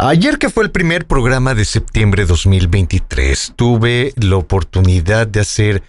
[0.00, 5.82] Ayer que fue el primer programa de septiembre de 2023, tuve la oportunidad de hacer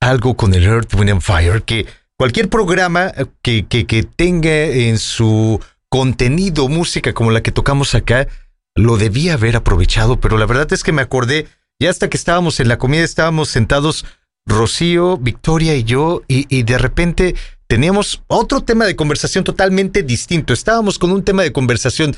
[0.00, 1.84] algo con el Earth, Wind and Fire, que
[2.16, 5.58] cualquier programa que, que, que tenga en su
[5.88, 8.28] contenido música como la que tocamos acá,
[8.76, 11.48] lo debía haber aprovechado, pero la verdad es que me acordé,
[11.80, 14.04] ya hasta que estábamos en la comida, estábamos sentados
[14.46, 17.34] Rocío, Victoria y yo, y, y de repente
[17.66, 20.52] teníamos otro tema de conversación totalmente distinto.
[20.52, 22.14] Estábamos con un tema de conversación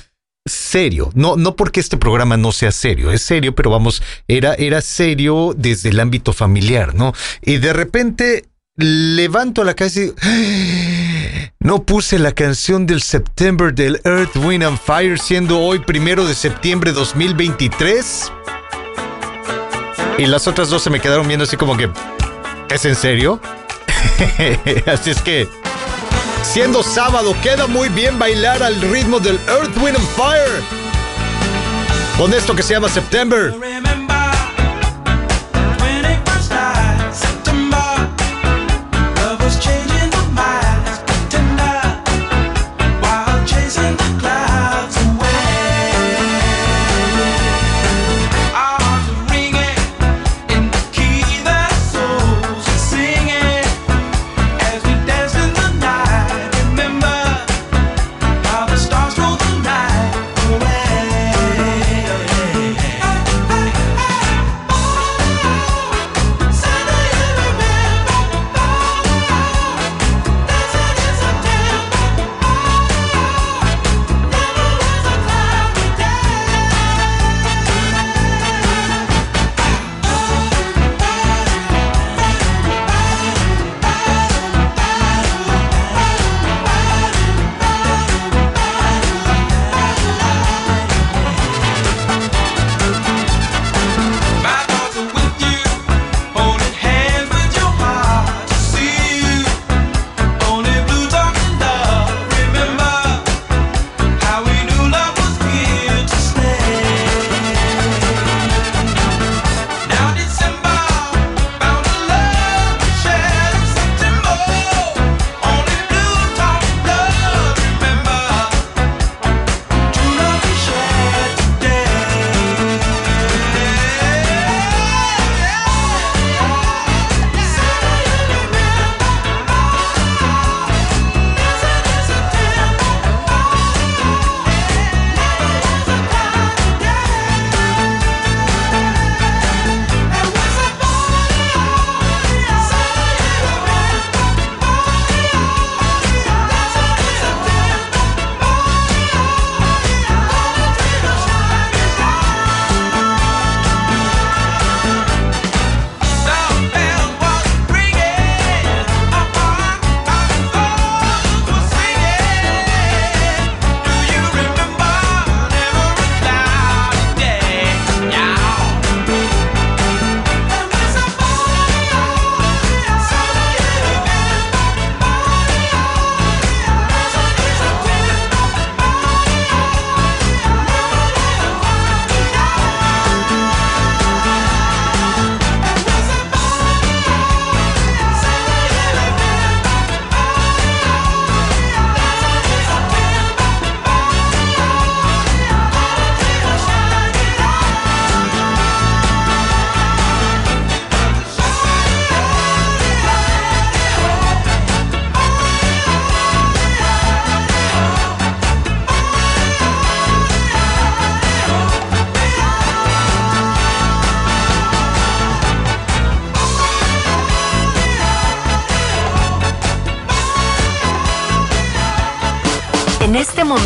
[0.48, 4.80] serio, no, no porque este programa no sea serio, es serio, pero vamos, era, era
[4.80, 7.12] serio desde el ámbito familiar, ¿no?
[7.42, 8.44] Y de repente
[8.76, 10.14] levanto la cabeza y
[11.60, 16.34] no puse la canción del September del Earth, Wind and Fire siendo hoy primero de
[16.34, 18.32] septiembre 2023.
[20.18, 21.90] Y las otras dos se me quedaron viendo así como que,
[22.70, 23.40] ¿es en serio?
[24.86, 25.48] así es que,
[26.42, 30.62] siendo sábado, queda muy bien bailar al ritmo del Earth, Wind and Fire.
[32.18, 33.54] Con esto que se llama September.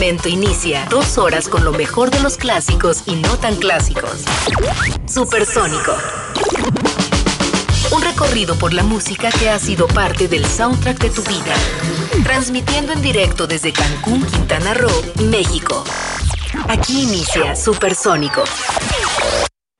[0.02, 4.24] Momento inicia dos horas con lo mejor de los clásicos y no tan clásicos.
[5.06, 5.92] Supersónico.
[7.92, 11.54] Un recorrido por la música que ha sido parte del soundtrack de tu vida.
[12.24, 14.90] Transmitiendo en directo desde Cancún, Quintana Roo,
[15.30, 15.84] México.
[16.66, 18.42] Aquí inicia Supersónico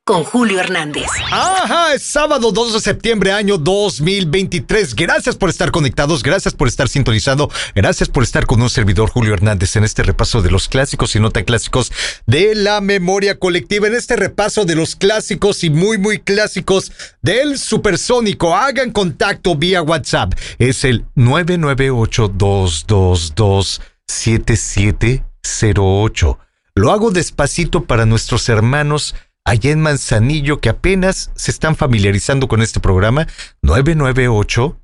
[0.04, 1.06] con Julio Hernández.
[1.30, 4.96] Ajá, es sábado 2 de septiembre, año 2023.
[4.96, 9.32] Gracias por estar conectados, gracias por estar sintonizando, gracias por estar con un servidor Julio
[9.32, 11.92] Hernández en este repaso de los clásicos y no tan clásicos
[12.26, 16.90] de la memoria colectiva, en este repaso de los clásicos y muy, muy clásicos
[17.20, 18.56] del supersónico.
[18.56, 20.32] Hagan contacto vía WhatsApp.
[20.58, 26.38] Es el 998 222 7708
[26.74, 32.60] lo hago despacito para nuestros hermanos allá en Manzanillo que apenas se están familiarizando con
[32.62, 33.26] este programa.
[33.62, 34.78] 998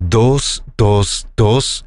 [0.00, 1.86] 222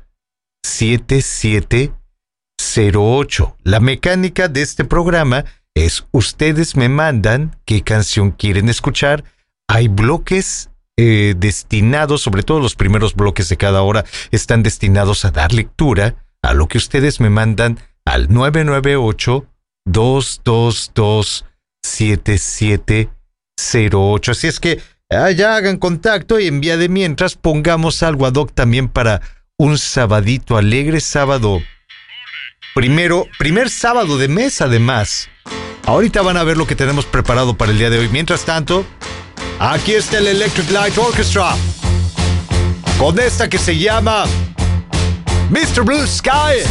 [0.63, 3.57] 7708.
[3.63, 9.23] La mecánica de este programa es ustedes me mandan qué canción quieren escuchar.
[9.67, 15.31] Hay bloques eh, destinados, sobre todo los primeros bloques de cada hora, están destinados a
[15.31, 18.29] dar lectura a lo que ustedes me mandan al
[21.83, 24.29] 998-222-7708.
[24.29, 28.53] Así es que allá hagan contacto y en vía de mientras pongamos algo ad hoc
[28.53, 29.21] también para
[29.57, 31.61] un sabadito alegre, sábado.
[32.73, 35.29] Primero, primer sábado de mes además.
[35.85, 38.09] Ahorita van a ver lo que tenemos preparado para el día de hoy.
[38.09, 38.85] Mientras tanto,
[39.59, 41.55] aquí está el Electric Light Orchestra.
[42.97, 44.25] Con esta que se llama
[45.49, 45.83] Mr.
[45.83, 46.61] Blue Sky.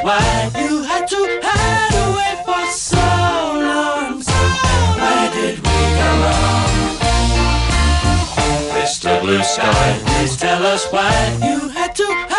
[0.00, 4.22] Why you had to hide away for so long.
[5.00, 6.92] Where did we go wrong?
[8.78, 9.20] Mr.
[9.20, 11.12] Blue Sky, please tell us why
[11.42, 12.31] you had to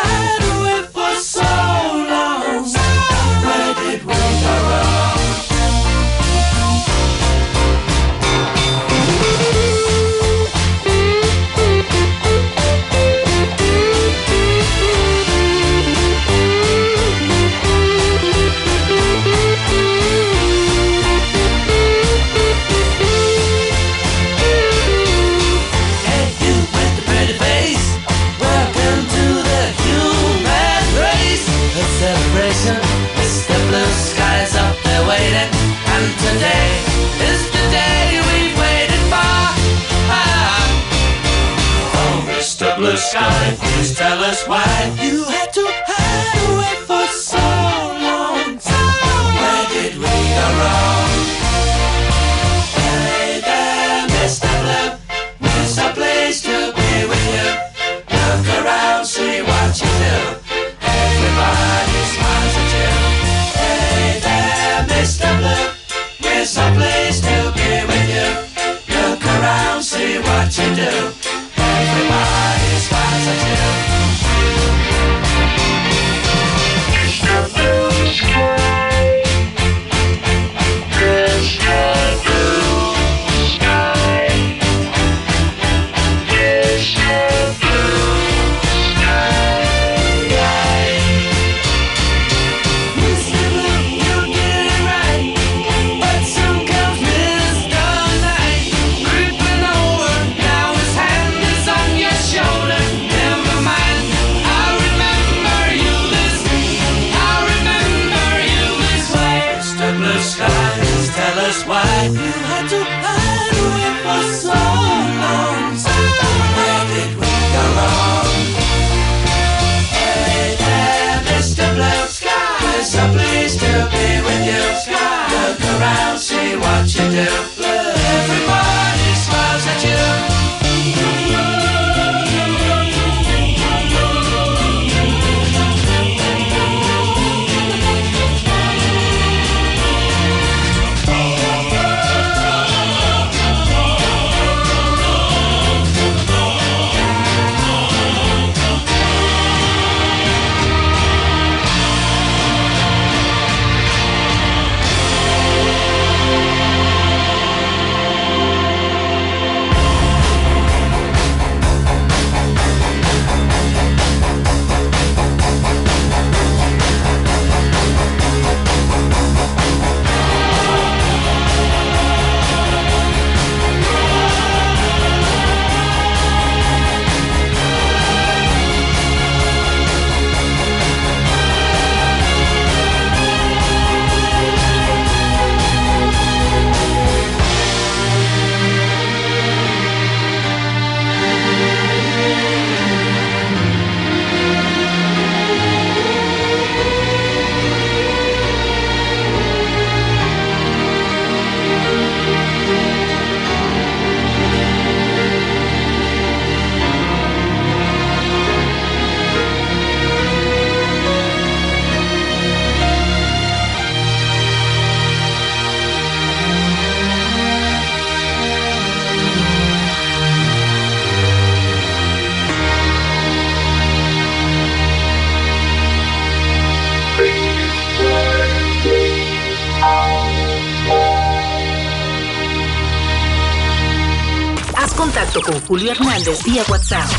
[235.24, 237.10] contacto con Julio Hernández vía WhatsApp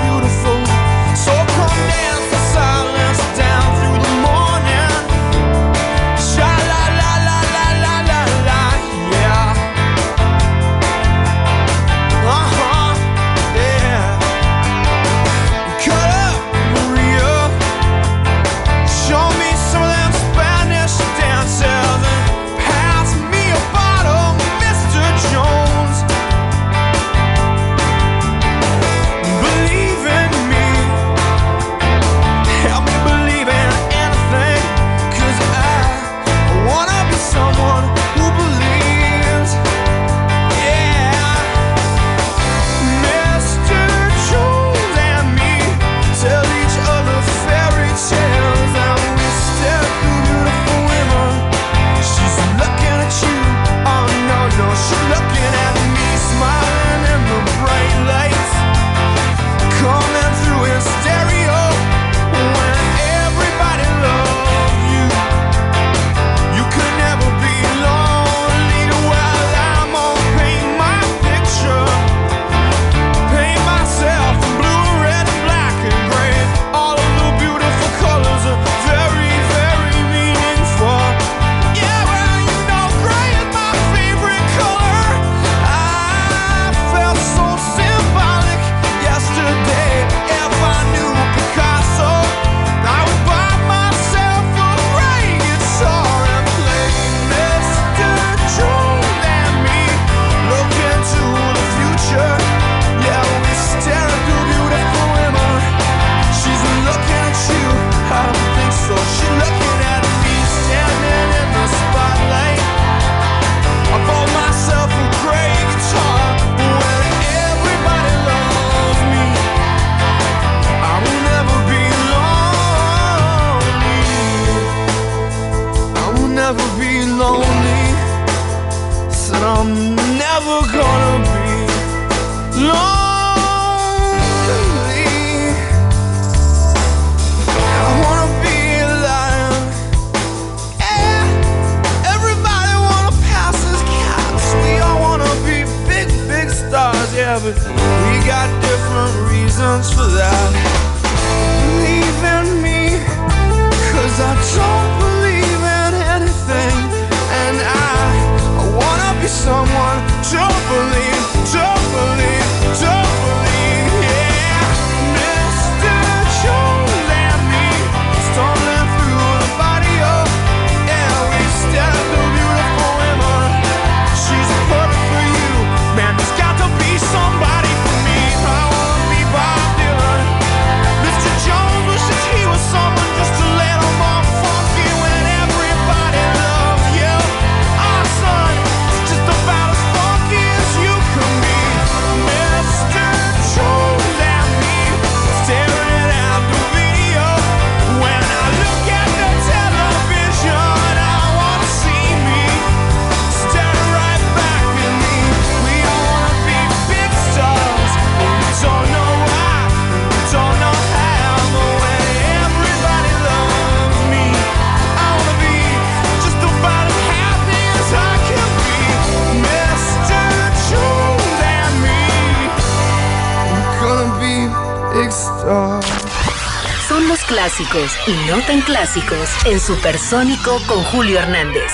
[228.07, 231.69] y no tan clásicos en Supersónico con Julio Hernández.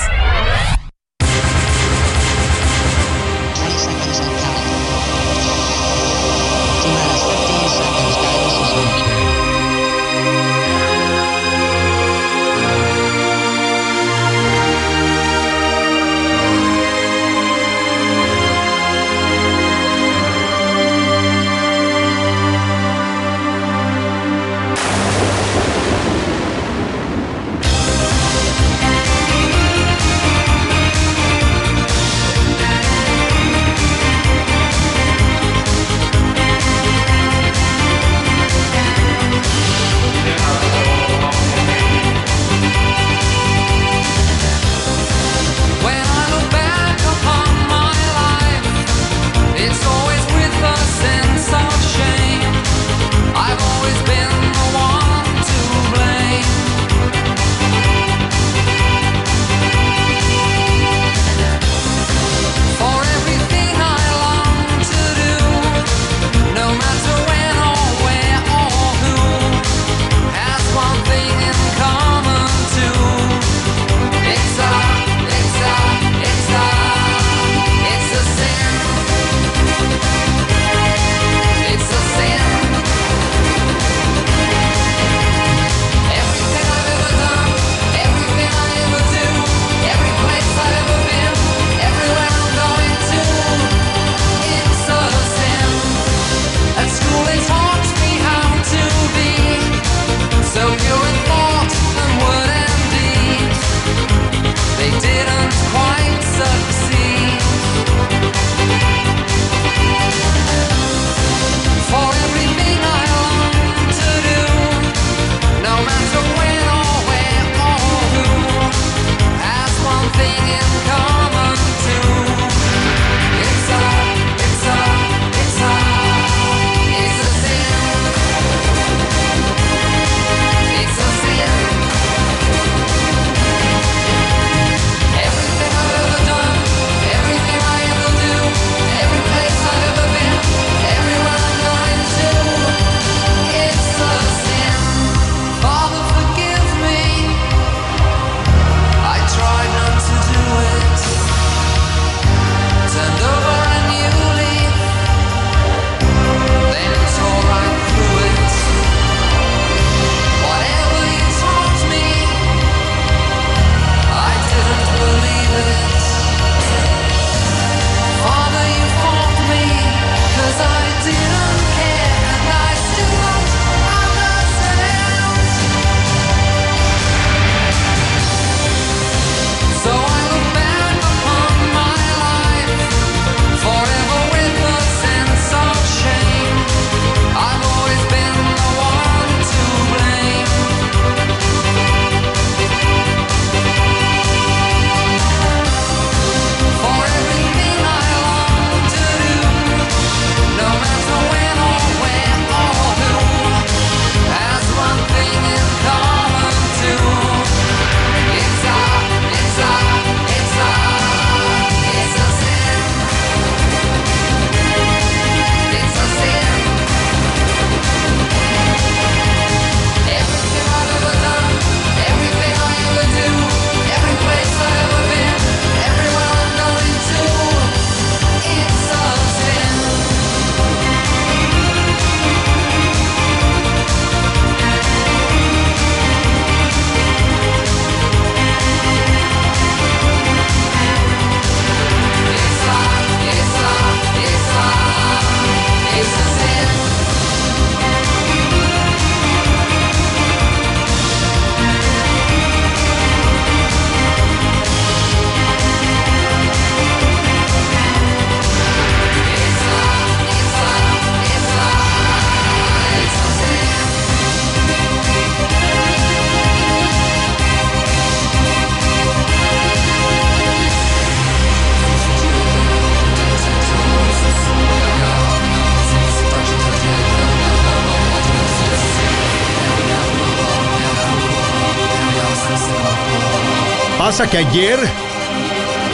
[284.17, 284.79] Pasa que ayer,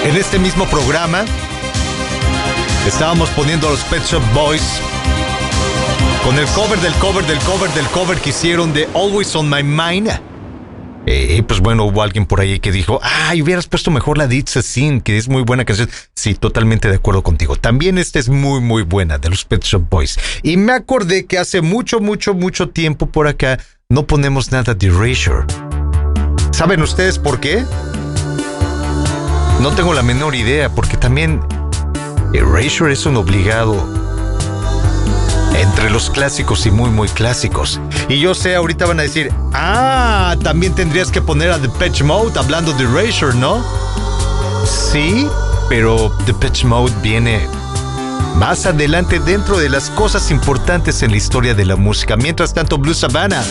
[0.06, 1.26] en este mismo programa,
[2.86, 4.80] estábamos poniendo a los Pet Shop Boys
[6.24, 9.64] Con el cover del cover del cover del cover que hicieron de Always on My
[9.64, 10.12] Mind.
[11.08, 14.62] Eh, pues bueno, hubo alguien por ahí que dijo, ay, hubieras puesto mejor la a
[14.62, 15.90] Sin, que es muy buena canción.
[16.14, 17.56] Sí, totalmente de acuerdo contigo.
[17.56, 20.20] También esta es muy, muy buena, de los Pet Shop Boys.
[20.44, 23.58] Y me acordé que hace mucho, mucho, mucho tiempo por acá
[23.90, 25.48] no ponemos nada de Erasure.
[26.52, 27.66] ¿Saben ustedes por qué?
[29.62, 31.40] No tengo la menor idea, porque también
[32.34, 33.76] Erasure es un obligado
[35.56, 37.80] entre los clásicos y muy muy clásicos.
[38.10, 42.02] Y yo sé, ahorita van a decir, ah, también tendrías que poner a The Patch
[42.02, 43.64] Mode hablando de Erasure, ¿no?
[44.66, 45.28] Sí,
[45.70, 47.48] pero The Patch Mode viene
[48.38, 52.18] más adelante dentro de las cosas importantes en la historia de la música.
[52.18, 53.44] Mientras tanto, Blue Savannah.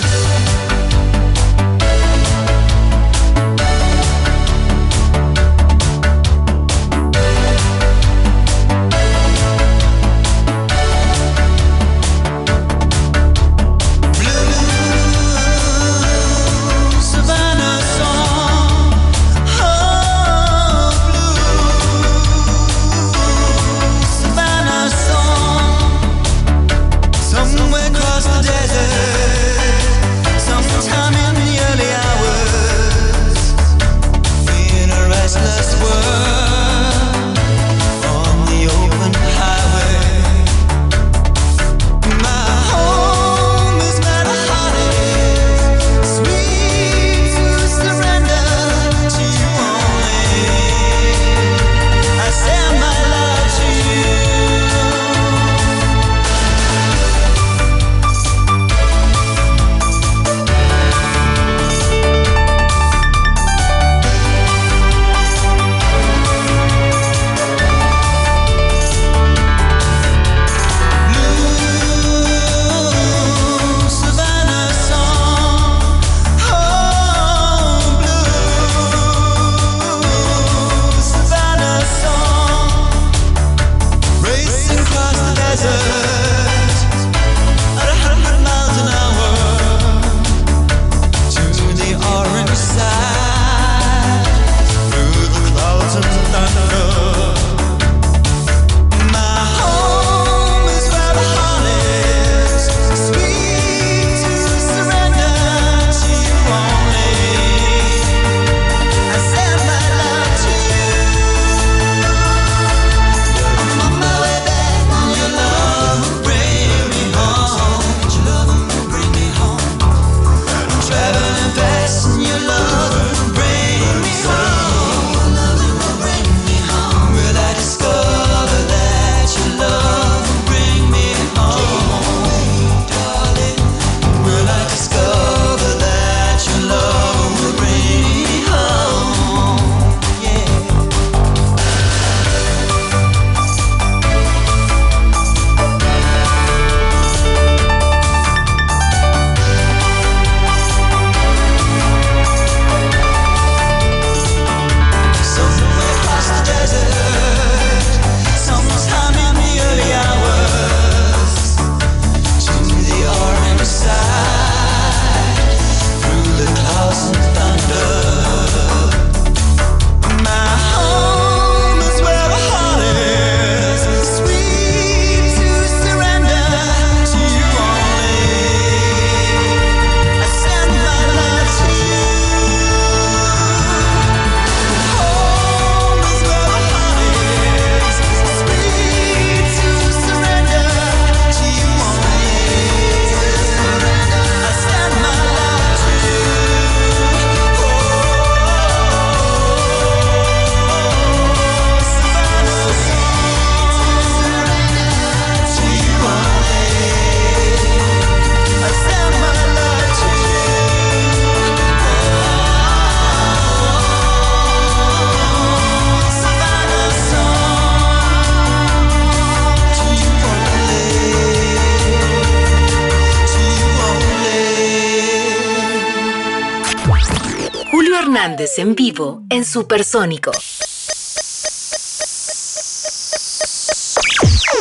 [228.41, 230.31] En vivo en Supersónico.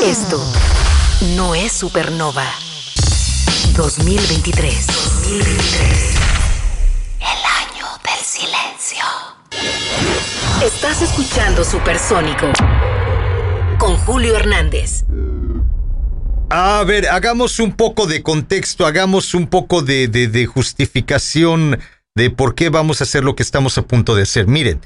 [0.03, 0.43] Esto
[1.37, 2.45] no es Supernova
[3.77, 4.87] 2023.
[4.87, 6.15] 2023.
[7.21, 7.27] El
[7.71, 9.05] año del silencio.
[10.61, 12.47] Estás escuchando Supersónico
[13.77, 15.05] con Julio Hernández.
[16.49, 21.79] A ver, hagamos un poco de contexto, hagamos un poco de, de, justificación
[22.19, 24.45] de por qué vamos a hacer lo que estamos a punto de hacer.
[24.45, 24.81] Miren,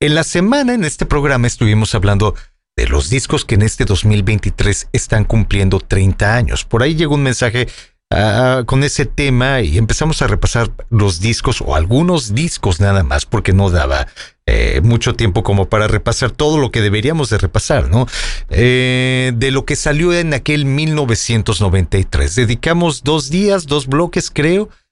[0.00, 2.34] en la semana en este programa estuvimos hablando
[2.74, 6.64] de los discos que en este 2023 están cumpliendo 30 años.
[6.64, 7.68] Por ahí llegó un mensaje
[8.12, 13.24] Ah, con ese tema y empezamos a repasar los discos o algunos discos nada más
[13.24, 14.08] porque no daba
[14.46, 18.08] eh, mucho tiempo como para repasar todo lo que deberíamos de repasar, ¿no?
[18.48, 22.34] Eh, de lo que salió en aquel 1993.
[22.34, 24.89] Dedicamos dos días, dos bloques creo, ah,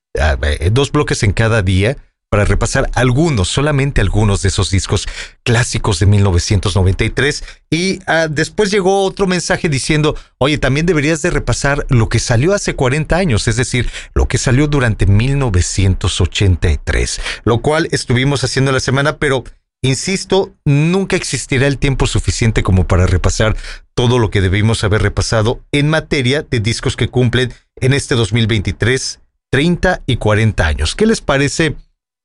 [0.70, 1.96] dos bloques en cada día
[2.31, 5.09] para repasar algunos, solamente algunos de esos discos
[5.44, 7.44] clásicos de 1993.
[7.70, 12.54] Y ah, después llegó otro mensaje diciendo, oye, también deberías de repasar lo que salió
[12.54, 18.81] hace 40 años, es decir, lo que salió durante 1983, lo cual estuvimos haciendo la
[18.81, 19.44] semana, pero...
[19.81, 23.57] Insisto, nunca existirá el tiempo suficiente como para repasar
[23.94, 29.20] todo lo que debimos haber repasado en materia de discos que cumplen en este 2023
[29.51, 30.95] 30 y 40 años.
[30.95, 31.77] ¿Qué les parece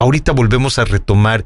[0.04, 1.46] ahorita volvemos a retomar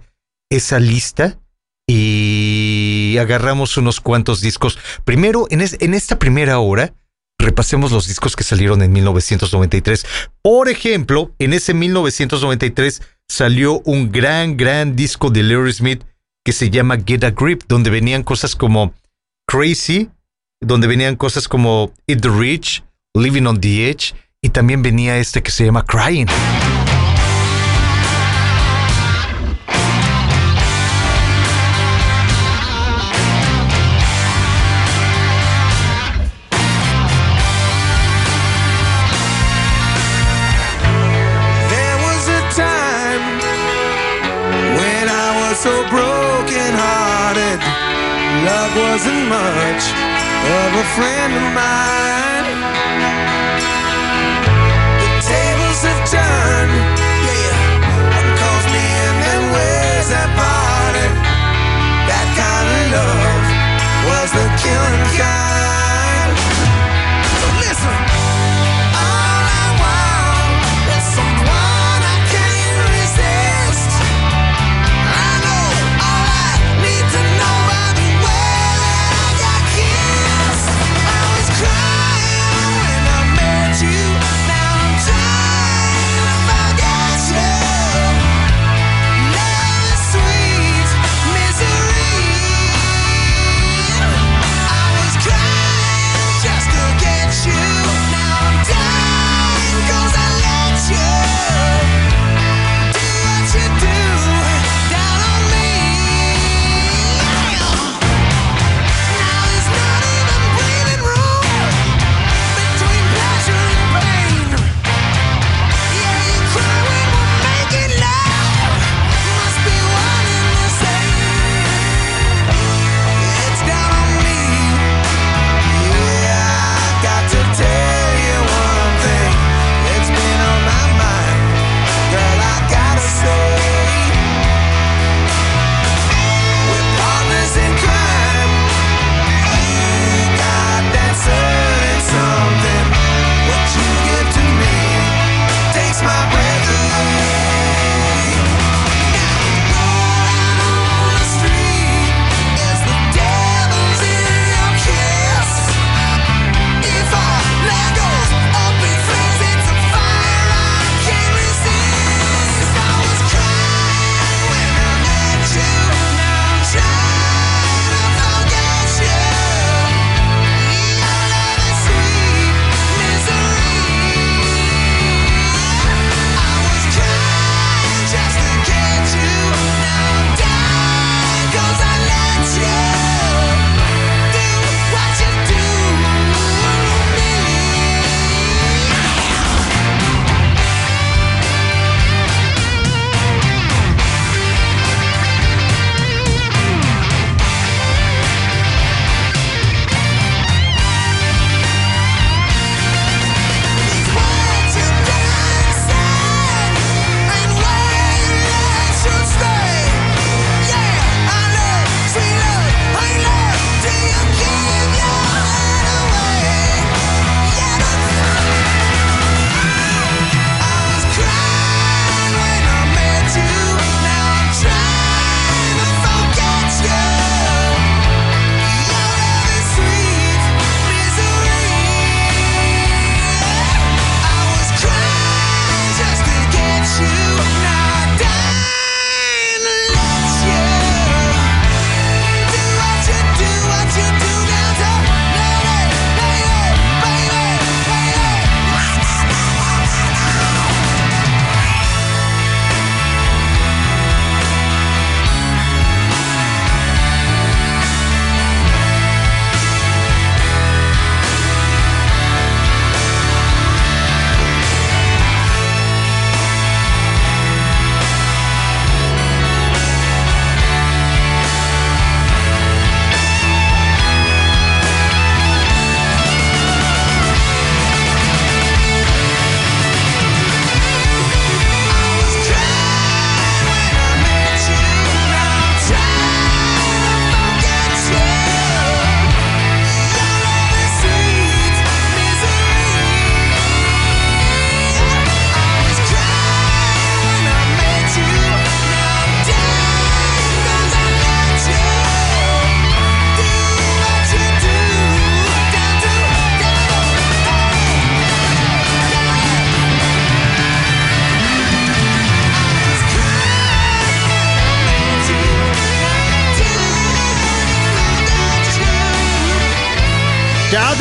[0.49, 1.39] esa lista
[1.87, 4.77] y agarramos unos cuantos discos.
[5.05, 6.93] Primero, en, esta primera hora,
[7.39, 10.05] repasemos los discos que salieron en 1993.
[10.41, 16.03] Por ejemplo, en ese 1993 salió un gran, gran disco de Larry Smith
[16.43, 18.93] que se llama Get a Grip, donde venían cosas como
[19.47, 20.09] Crazy,
[20.61, 25.41] donde venían cosas como Eat the Rich, Living on the Edge, y también venía este
[25.41, 26.27] que se llama Crying.
[41.69, 43.39] There was a time
[44.77, 46.27] when I was so broken.
[48.45, 49.83] Love wasn't much
[50.47, 52.26] of a friend of mine.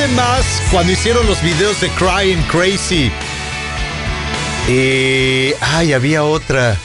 [0.06, 3.10] Además, cuando hicieron los videos de Crying Crazy,
[4.68, 6.76] eh, ay, había otra.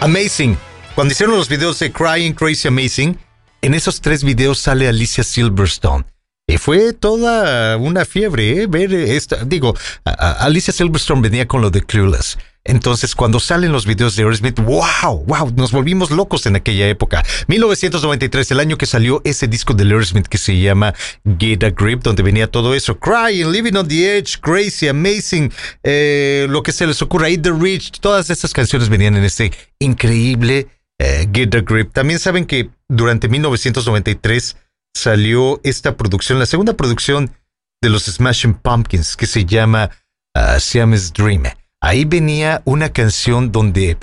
[0.00, 0.58] Amazing.
[0.94, 3.18] Cuando hicieron los videos de Crying Crazy Amazing,
[3.62, 6.04] en esos tres videos sale Alicia Silverstone.
[6.46, 8.66] Y fue toda una fiebre, ¿eh?
[8.66, 9.42] Ver esta.
[9.46, 9.74] Digo,
[10.04, 12.36] Alicia Silverstone venía con lo de Clueless.
[12.64, 17.22] Entonces, cuando salen los videos de Aerosmith, wow, wow, nos volvimos locos en aquella época.
[17.48, 20.94] 1993, el año que salió ese disco de Aerosmith que se llama
[21.38, 22.98] Get a Grip, donde venía todo eso.
[22.98, 25.50] Crying, Living on the Edge, Crazy, Amazing,
[25.82, 29.52] eh, lo que se les ocurra, Eat the Rich, todas estas canciones venían en este
[29.78, 31.92] increíble eh, Get a Grip.
[31.94, 34.56] También saben que durante 1993
[34.94, 37.34] salió esta producción, la segunda producción
[37.82, 39.90] de los Smashing Pumpkins, que se llama
[40.36, 41.44] uh, Siamese Dream
[41.80, 43.98] ahí venía una canción donde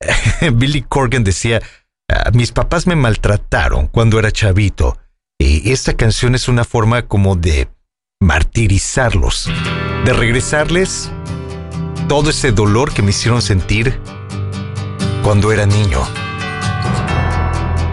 [0.52, 1.60] Billy Corgan decía,
[2.08, 4.98] ah, mis papás me maltrataron cuando era chavito.
[5.40, 7.68] Y esta canción es una forma como de
[8.20, 9.48] martirizarlos,
[10.04, 11.12] de regresarles
[12.08, 14.00] todo ese dolor que me hicieron sentir
[15.22, 16.00] cuando era niño.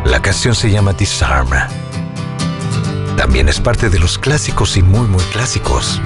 [0.05, 1.49] La canción se llama Disarm.
[3.17, 6.01] También es parte de los clásicos y muy, muy clásicos.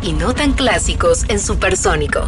[0.00, 2.26] Y no tan clásicos en Supersónico.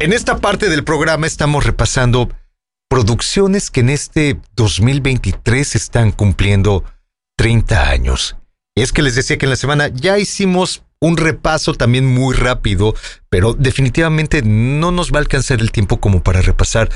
[0.00, 2.28] En esta parte del programa estamos repasando
[2.88, 6.82] producciones que en este 2023 están cumpliendo
[7.36, 8.36] 30 años.
[8.74, 12.96] Es que les decía que en la semana ya hicimos un repaso también muy rápido,
[13.28, 16.90] pero definitivamente no nos va a alcanzar el tiempo como para repasar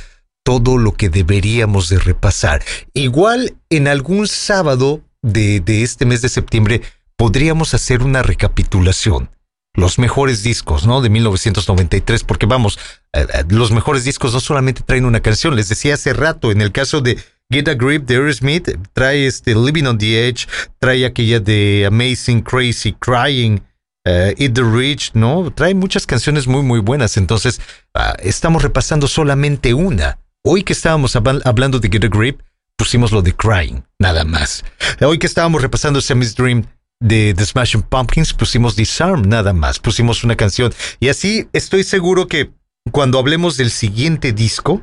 [0.44, 2.64] todo lo que deberíamos de repasar.
[2.92, 6.82] Igual en algún sábado de este mes de septiembre
[7.16, 9.30] podríamos hacer una recapitulación.
[9.74, 11.02] Los mejores discos, ¿no?
[11.02, 12.78] De 1993, porque vamos,
[13.12, 16.62] eh, eh, los mejores discos no solamente traen una canción, les decía hace rato, en
[16.62, 17.18] el caso de
[17.50, 20.46] Get a Grip de Aerosmith, trae este Living on the Edge,
[20.78, 23.60] trae aquella de Amazing Crazy Crying,
[24.06, 25.52] uh, Eat the Rich, ¿no?
[25.52, 27.16] Trae muchas canciones muy, muy buenas.
[27.16, 27.60] Entonces,
[27.94, 30.18] uh, estamos repasando solamente una.
[30.42, 32.40] Hoy que estábamos hablando de Get a Grip,
[32.76, 34.64] pusimos lo de Crying, nada más.
[35.00, 36.64] Hoy que estábamos repasando Sammy's Dream
[37.00, 39.78] de The Smashing Pumpkins, pusimos Disarm, nada más.
[39.78, 40.72] Pusimos una canción.
[41.00, 42.52] Y así estoy seguro que
[42.92, 44.82] cuando hablemos del siguiente disco,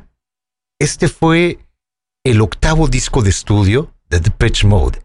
[0.78, 1.58] este fue
[2.24, 5.02] el octavo disco de estudio de The Pitch Mode,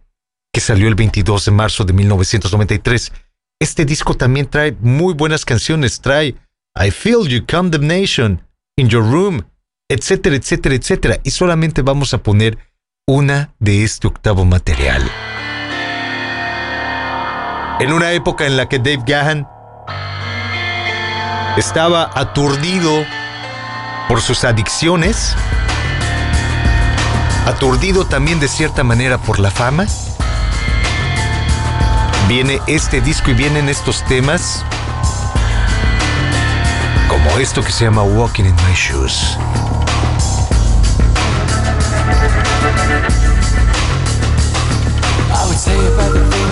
[0.53, 3.11] que salió el 22 de marzo de 1993.
[3.61, 6.35] Este disco también trae muy buenas canciones, trae
[6.75, 8.45] I Feel You Condemnation,
[8.77, 9.45] In Your Room,
[9.89, 11.19] etcétera, etcétera, etcétera.
[11.23, 12.57] Y solamente vamos a poner
[13.07, 15.01] una de este octavo material.
[17.79, 19.47] En una época en la que Dave Gahan
[21.55, 23.05] estaba aturdido
[24.09, 25.33] por sus adicciones,
[27.45, 29.85] aturdido también de cierta manera por la fama,
[32.27, 34.65] viene este disco y vienen estos temas
[37.07, 39.37] como esto que se llama Walking in My Shoes.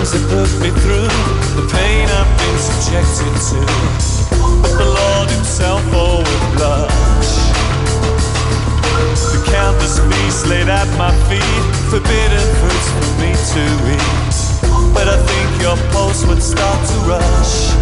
[0.08, 1.08] Things that put me through,
[1.56, 3.60] the pain I've been subjected to.
[4.62, 7.32] But the Lord Himself, oh, would blush.
[9.32, 14.36] The countless feasts laid at my feet, forbidden fruits for me to eat.
[14.94, 17.74] But I think your pulse would start to rush.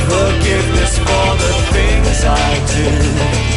[0.08, 2.36] forgiveness for the things I
[2.74, 3.57] do.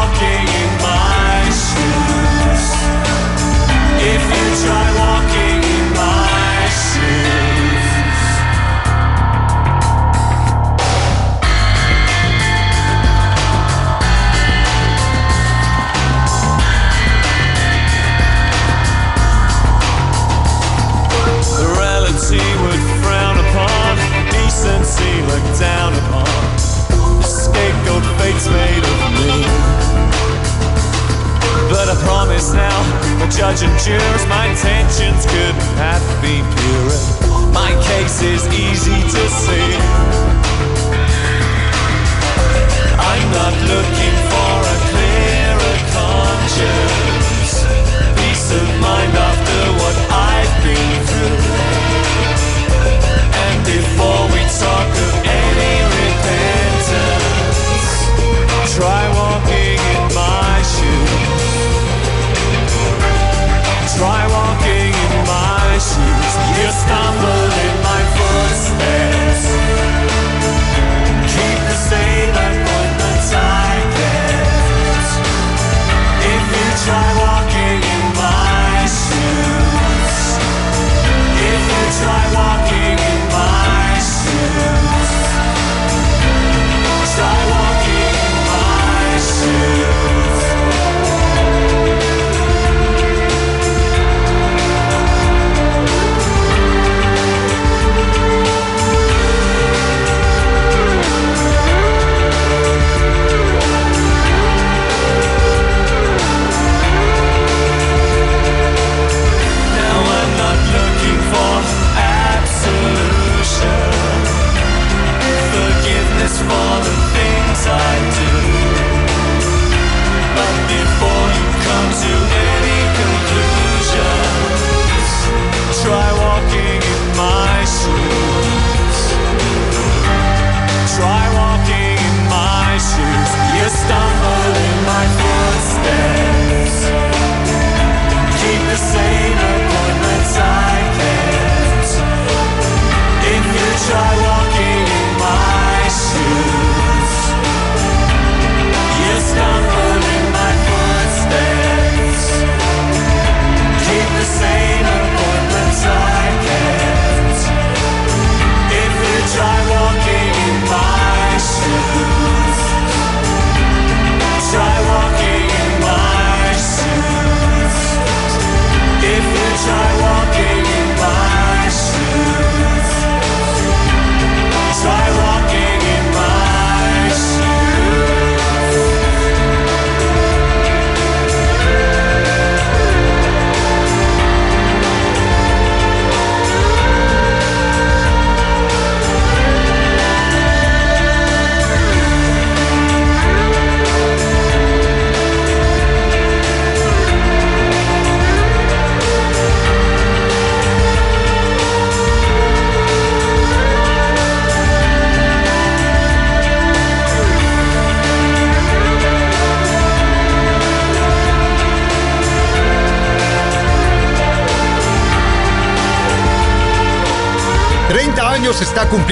[25.31, 26.25] decency look down upon.
[27.19, 29.45] The scapegoat fate's made of me.
[31.69, 32.79] But I promise now,
[33.19, 37.51] the judge and jurors, my intentions couldn't have been purer.
[37.53, 39.71] My case is easy to see.
[42.99, 47.63] I'm not looking for a clearer conscience,
[48.19, 49.30] peace of mind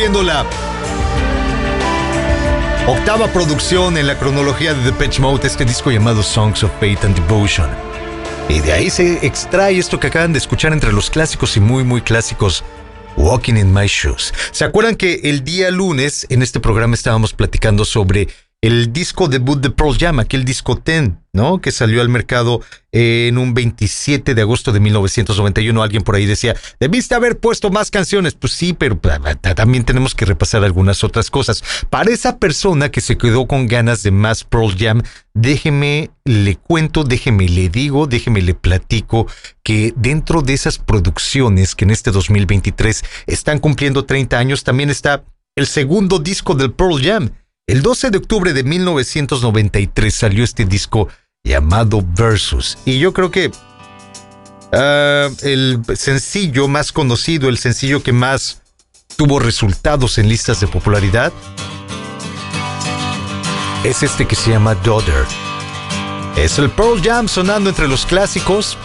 [0.08, 0.46] la
[2.88, 7.16] octava producción en la cronología de Pitch Mode, este disco llamado Songs of Faith and
[7.16, 7.70] Devotion.
[8.48, 11.84] Y de ahí se extrae esto que acaban de escuchar entre los clásicos y muy,
[11.84, 12.64] muy clásicos.
[13.18, 14.34] Walking in My Shoes.
[14.52, 18.30] ¿Se acuerdan que el día lunes en este programa estábamos platicando sobre
[18.62, 21.60] el disco debut de Pearl Jam, aquel disco Ten, ¿no?
[21.60, 25.82] Que salió al mercado en un 27 de agosto de 1991.
[25.82, 28.34] Alguien por ahí decía, debiste haber puesto más canciones.
[28.34, 29.00] Pues sí, pero
[29.56, 31.64] también tenemos que repasar algunas otras cosas.
[31.90, 35.02] Para esa persona que se quedó con ganas de más Pearl Jam,
[35.34, 39.28] déjeme le cuento, déjeme le digo, déjeme le platico
[39.64, 45.24] que dentro de esas producciones que en este 2023 están cumpliendo 30 años, también está
[45.56, 47.32] el segundo disco del Pearl Jam
[47.70, 51.08] el 12 de octubre de 1993 salió este disco
[51.44, 52.80] llamado Versus.
[52.84, 53.52] Y yo creo que
[54.74, 58.64] ah, el sencillo más conocido, el sencillo que más
[59.20, 61.34] tuvo resultados en listas de popularidad,
[63.84, 65.26] es este que se llama Daughter.
[66.38, 68.78] Es el Pearl Jam sonando entre los clásicos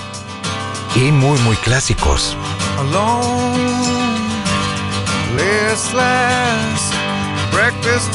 [0.97, 2.37] y muy, muy clásicos.
[7.53, 8.13] breakfast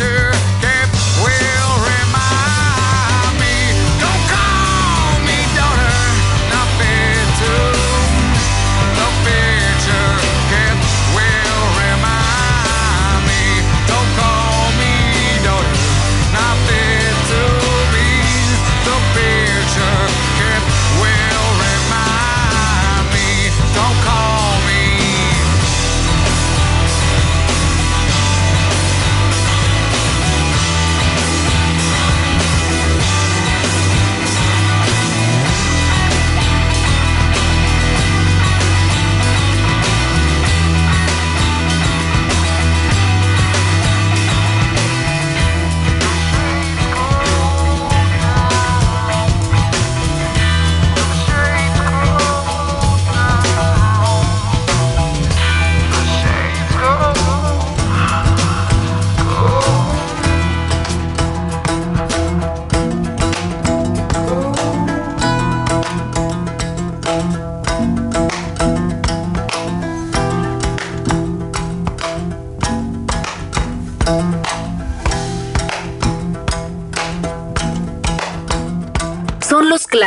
[0.00, 0.49] sir.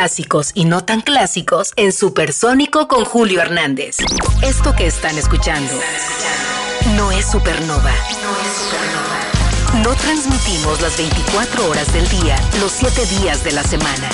[0.04, 3.96] Clásicos y no tan clásicos en Supersónico con Julio Hernández.
[4.42, 5.72] Esto que están escuchando
[6.94, 7.90] no es Supernova.
[9.82, 14.10] No transmitimos las 24 horas del día, los 7 días de la semana.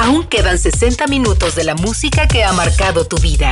[0.00, 3.50] Aún quedan 60 minutos de la música que ha marcado tu vida.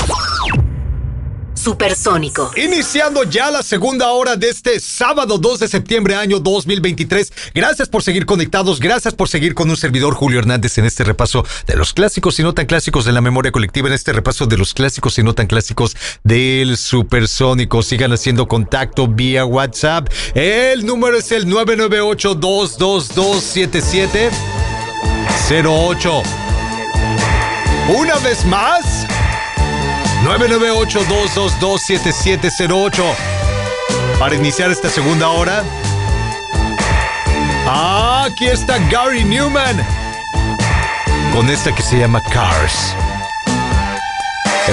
[1.52, 2.50] Supersónico.
[2.56, 7.34] Iniciando ya la segunda hora de este sábado 2 de septiembre año 2023.
[7.54, 11.44] Gracias por seguir conectados, gracias por seguir con un servidor Julio Hernández en este repaso
[11.66, 14.56] de los clásicos y no tan clásicos de la memoria colectiva, en este repaso de
[14.56, 17.82] los clásicos y no tan clásicos del Supersónico.
[17.82, 20.08] Sigan haciendo contacto vía WhatsApp.
[20.34, 24.77] El número es el 998 222
[25.46, 26.22] 7708
[27.96, 29.06] Una vez más.
[30.24, 33.02] 998-222-7708.
[34.18, 35.62] Para iniciar esta segunda hora.
[37.66, 39.82] Ah, aquí está Gary Newman.
[41.32, 42.94] Con esta que se llama Cars.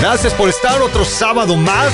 [0.01, 1.93] Gracias por estar otro sábado más.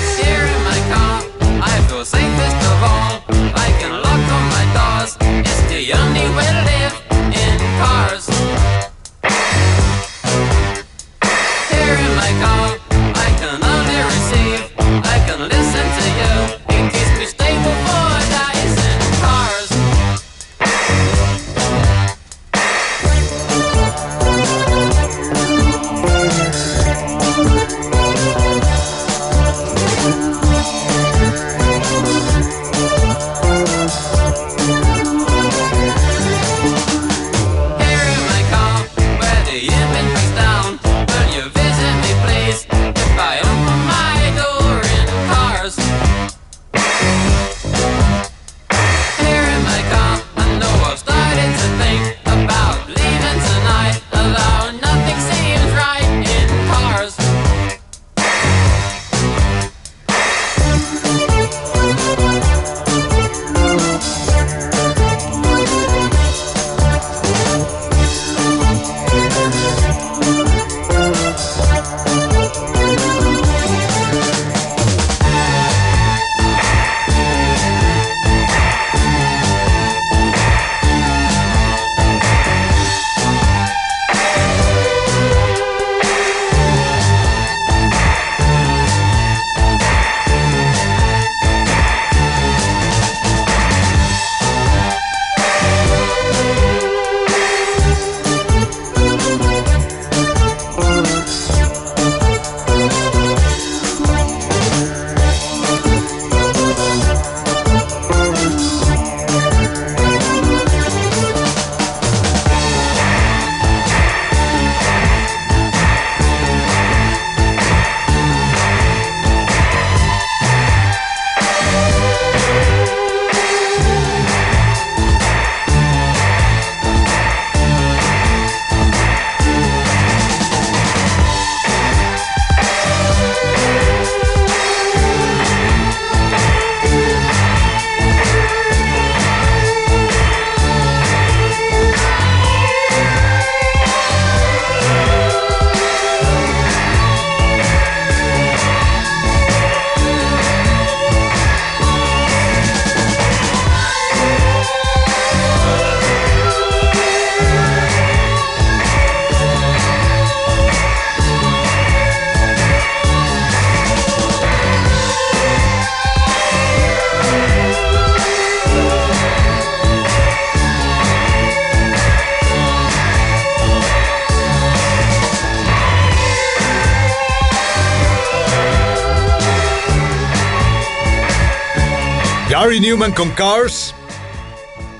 [183.01, 183.95] Con Cars?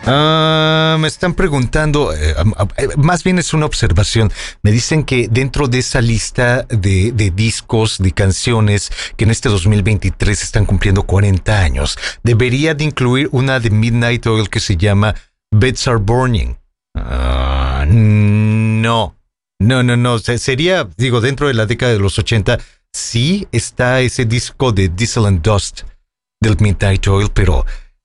[0.08, 2.34] Ah, me están preguntando, eh,
[2.78, 4.32] eh, más bien es una observación.
[4.64, 10.42] Me dicen que dentro de esa lista de, discos, de canciones que en este 2023
[10.42, 15.14] están cumpliendo 40 años, debería de incluir una de Midnight Oil que se llama
[15.52, 16.56] Beds Are Burning.
[16.96, 19.16] Ah, no,
[19.60, 20.18] no, no, no.
[20.18, 22.58] Sería, digo, dentro de la década de los 80,
[22.92, 25.84] sí está ese disco de Diesel and Dust
[26.42, 27.64] del Midnight Oil, pero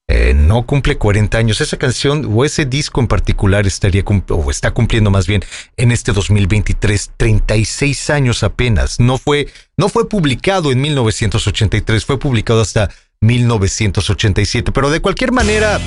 [0.08, 1.60] eh, no cumple 40 años.
[1.60, 5.44] Esa canción o ese disco en particular estaría o está cumpliendo más bien
[5.76, 9.00] en este 2023 36 años apenas.
[9.00, 12.88] No fue no fue publicado en 1983, fue publicado hasta
[13.20, 15.80] 1987, pero de cualquier manera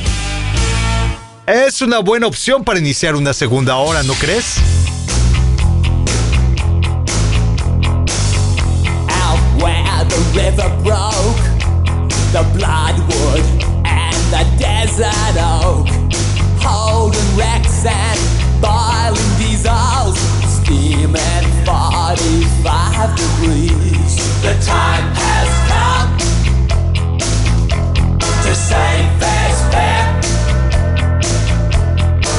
[1.47, 4.57] es una buena opción para iniciar una segunda hora, ¿no crees?
[9.61, 11.35] Where the river broke,
[12.31, 13.68] the.
[14.29, 15.87] the desert oak,
[16.61, 18.19] holding wrecks and
[18.61, 20.17] boiling diesels,
[20.47, 24.17] steam at 45 degrees.
[24.43, 26.17] The time has come
[28.43, 30.21] to save fast back,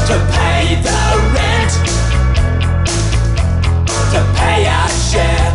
[0.06, 1.02] to pay the
[1.34, 1.72] rent,
[4.12, 5.50] to pay our share.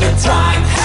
[0.00, 0.75] The time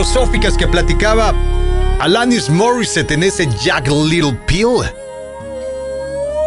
[0.00, 1.34] Filosóficas que platicaba
[1.98, 4.82] Alanis Morissette en ese Jack Little Pill.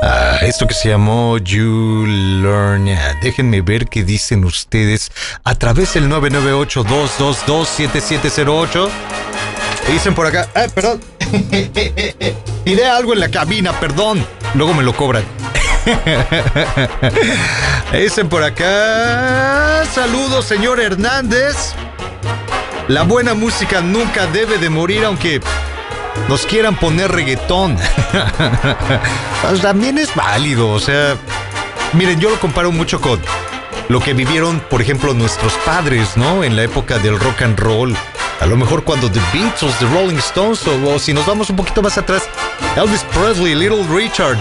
[0.02, 2.90] Ah, esto que se llamó You Learn.
[3.22, 5.12] Déjenme ver qué dicen ustedes
[5.44, 8.90] a través del 998-222-7708.
[9.88, 11.00] Dicen por acá, eh, perdón.
[12.66, 14.26] Tiré algo en la cabina, perdón.
[14.56, 15.24] Luego me lo cobran.
[17.94, 19.86] Dicen por acá.
[19.94, 21.76] Saludos, señor Hernández.
[22.94, 25.42] La buena música nunca debe de morir, aunque
[26.30, 27.76] nos quieran poner reggaetón.
[29.42, 31.18] pues también es válido, o sea,
[31.94, 33.20] miren, yo lo comparo mucho con
[33.90, 36.44] lo que vivieron, por ejemplo, nuestros padres, ¿no?
[36.44, 37.96] En la época del rock and roll.
[38.40, 41.82] A lo mejor cuando The Beatles, The Rolling Stones, o, si nos vamos un poquito
[41.82, 42.30] más atrás,
[42.76, 44.38] Elvis Presley, Little Richard.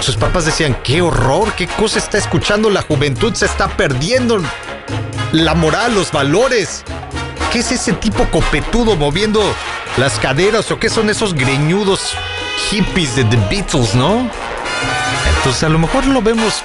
[0.00, 4.42] Sus papás decían, qué horror, qué cosa está escuchando la juventud, se está perdiendo
[5.32, 6.84] la moral, los valores.
[7.52, 9.42] ¿Qué es ese tipo copetudo moviendo
[9.98, 12.14] las caderas o qué son esos greñudos
[12.70, 14.30] hippies de The Beatles, no?
[15.36, 16.62] Entonces a lo mejor lo vemos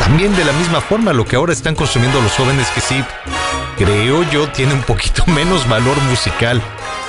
[0.00, 3.04] también de la misma forma lo que ahora están consumiendo los jóvenes que sí,
[3.78, 6.60] creo yo, tiene un poquito menos valor musical.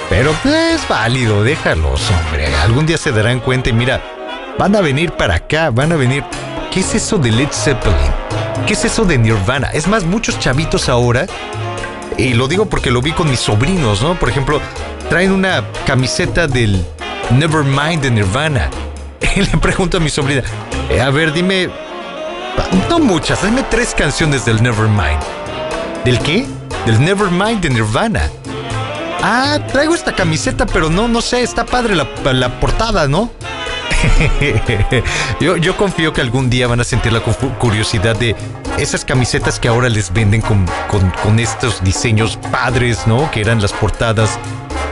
[0.08, 2.56] Pero es válido, déjalos, hombre.
[2.58, 4.00] Algún día se darán cuenta y mira,
[4.60, 6.24] van a venir para acá, van a venir.
[6.72, 8.12] ¿Qué es eso de Led Zeppelin?
[8.68, 9.70] ¿Qué es eso de Nirvana?
[9.74, 11.26] Es más, muchos chavitos ahora,
[12.18, 14.18] y lo digo porque lo vi con mis sobrinos, ¿no?
[14.18, 14.62] Por ejemplo,
[15.10, 16.86] traen una camiseta del
[17.32, 18.70] Nevermind de Nirvana.
[19.36, 20.44] Y le pregunto a mi sobrina,
[20.90, 21.70] eh, a ver, dime,
[22.88, 25.20] no muchas, dime tres canciones del Nevermind.
[26.06, 26.46] ¿Del qué?
[26.86, 28.30] Del Nevermind de Nirvana.
[29.22, 33.32] Ah, traigo esta camiseta, pero no, no sé, está padre la, la portada, ¿no?
[35.40, 38.36] yo, yo confío que algún día van a sentir la curiosidad de
[38.78, 43.30] esas camisetas que ahora les venden con, estos diseños padres, ¿no?
[43.32, 44.40] Que eran las portadas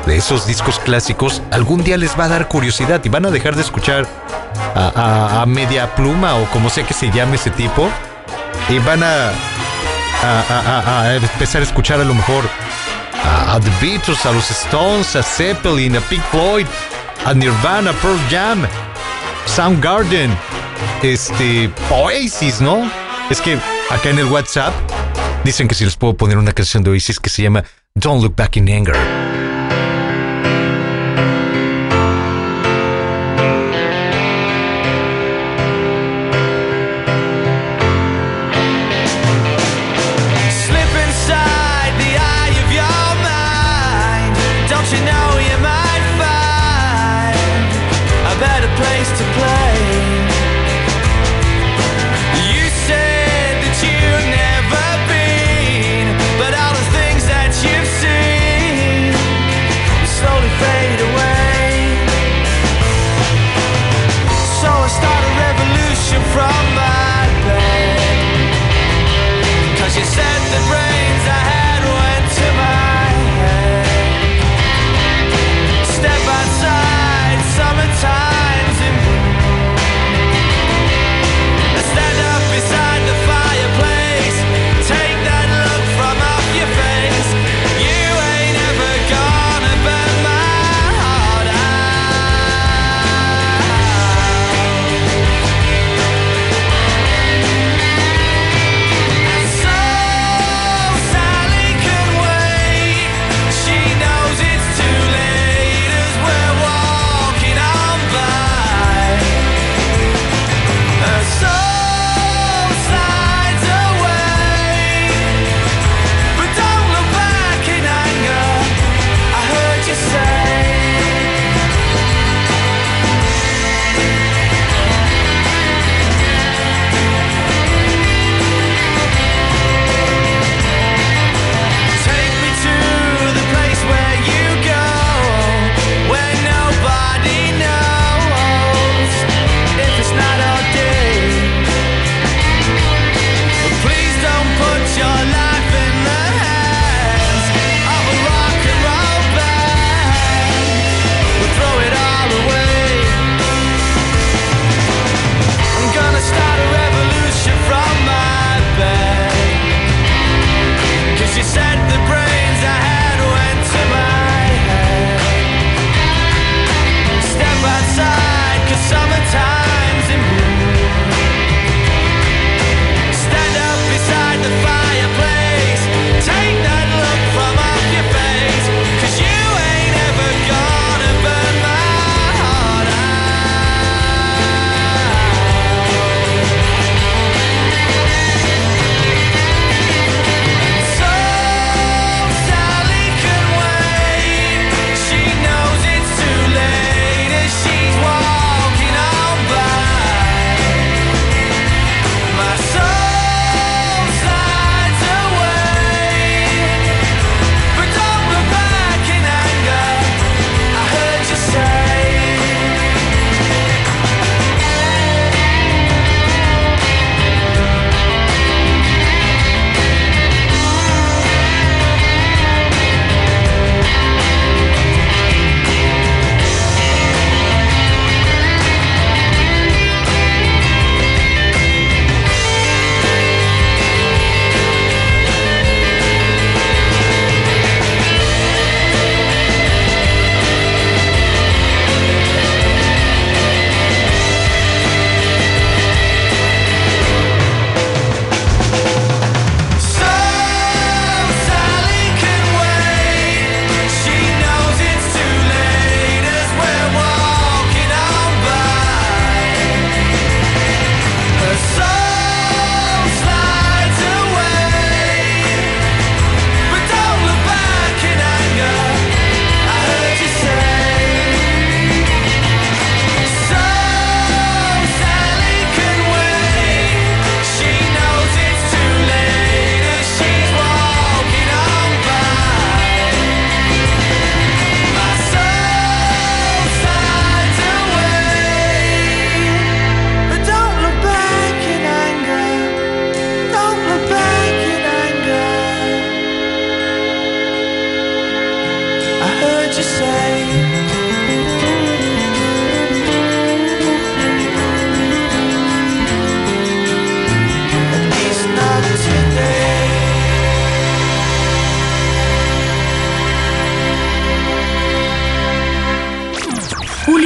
[0.05, 3.55] de esos discos clásicos, algún día les va a dar curiosidad y van a dejar
[3.55, 4.05] de escuchar
[4.75, 7.89] a, media pluma o como sea que se llame ese tipo
[8.69, 9.31] y van a,
[10.23, 12.43] a, empezar a escuchar a lo mejor
[13.23, 16.67] a, The Beatles, a los Stones, a Zeppelin, a Pink Floyd,
[17.25, 18.67] a Nirvana, Pearl Jam,
[19.45, 20.35] Soundgarden,
[21.01, 22.89] este, Oasis, ¿no?
[23.29, 23.57] Es que
[23.89, 24.73] acá en el WhatsApp
[25.43, 27.63] dicen que si les puedo poner una canción de Oasis que se llama
[27.95, 29.22] Don't Look Back in Anger.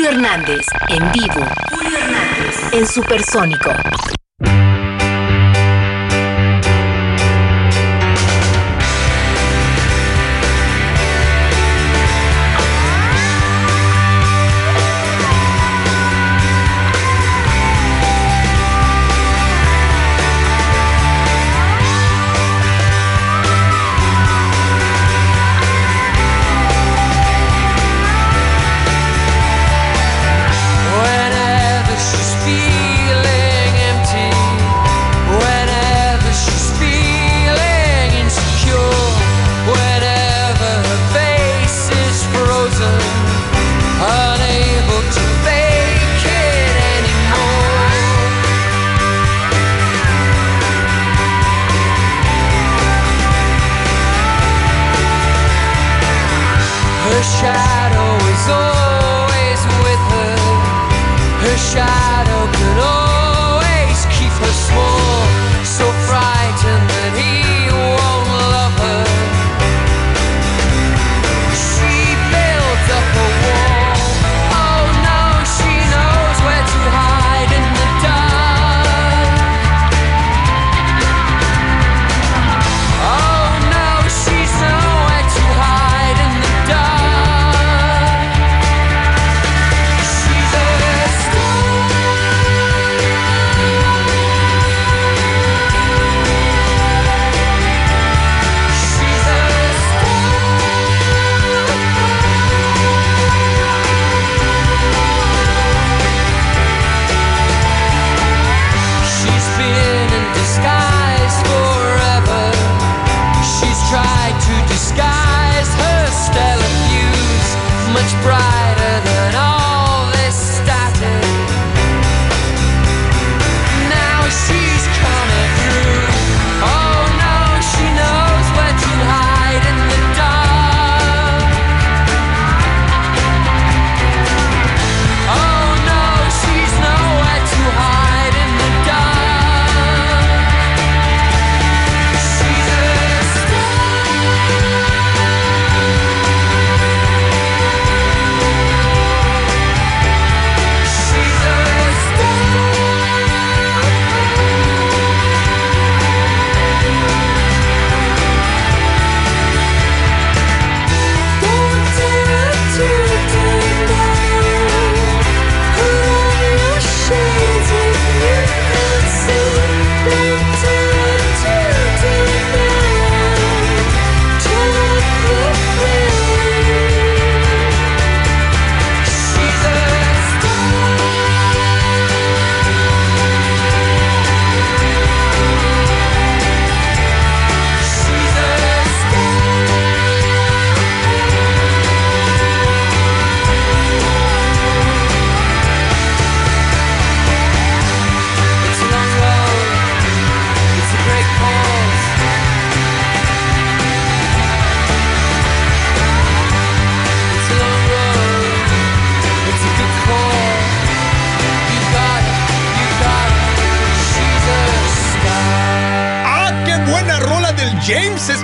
[0.09, 1.45] Hernández, en vivo.
[1.69, 3.71] Julio Hernández, en Supersónico.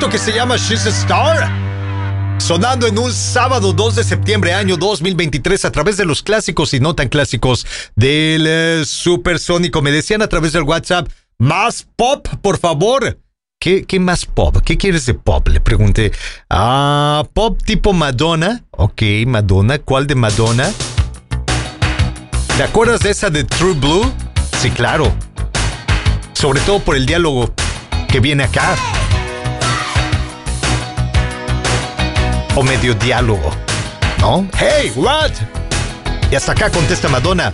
[0.10, 1.51] Que se llama She's a Star.
[2.39, 6.80] Sonando en un sábado 2 de septiembre año 2023 a través de los clásicos y
[6.80, 7.65] no tan clásicos
[7.95, 9.81] del eh, Supersónico.
[9.81, 11.07] Me decían a través del WhatsApp,
[11.39, 13.18] más pop, por favor.
[13.60, 14.57] ¿Qué, ¿Qué, más pop?
[14.64, 15.47] ¿Qué quieres de pop?
[15.47, 16.11] Le pregunté.
[16.49, 18.64] Ah, pop tipo Madonna.
[18.72, 19.80] Ok, Madonna.
[19.80, 20.72] ¿Cuál de Madonna?
[22.55, 24.14] ¿Te acuerdas de esa de True Blue?
[24.61, 25.11] Sí, claro.
[26.34, 27.53] Sobre todo por el diálogo
[28.10, 28.76] que viene acá.
[32.55, 33.51] O medio diálogo.
[34.19, 34.47] ¿No?
[34.57, 35.31] Hey, what?
[36.31, 37.53] Y hasta acá contesta Madonna.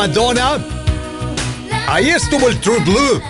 [0.00, 0.58] Madonna.
[1.86, 3.20] Ahí estuvo el True Blue.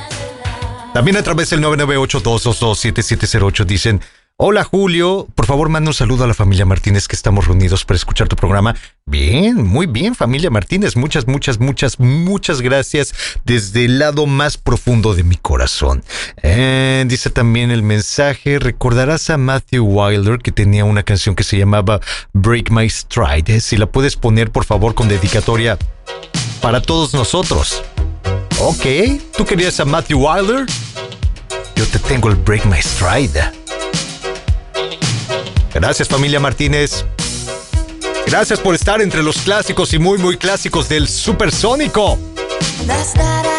[0.95, 4.01] También a través del 998-222-7708 dicen,
[4.37, 7.97] Hola Julio, por favor manda un saludo a la familia Martínez que estamos reunidos para
[7.97, 8.77] escuchar tu programa.
[9.05, 13.15] Bien, muy bien familia Martínez, muchas, muchas, muchas, muchas gracias
[13.45, 16.05] desde el lado más profundo de mi corazón.
[16.41, 21.59] Eh, dice también el mensaje, recordarás a Matthew Wilder que tenía una canción que se
[21.59, 21.99] llamaba
[22.33, 23.57] Break My Stride.
[23.57, 25.77] Eh, si la puedes poner por favor con dedicatoria
[26.61, 27.83] para todos nosotros.
[28.61, 28.85] Ok,
[29.37, 30.67] ¿tú querías a Matthew Wilder?
[31.77, 33.53] Yo te tengo el Break My Stride.
[35.73, 37.05] Gracias familia Martínez.
[38.27, 42.19] Gracias por estar entre los clásicos y muy muy clásicos del Supersónico.
[42.87, 43.51] Last I.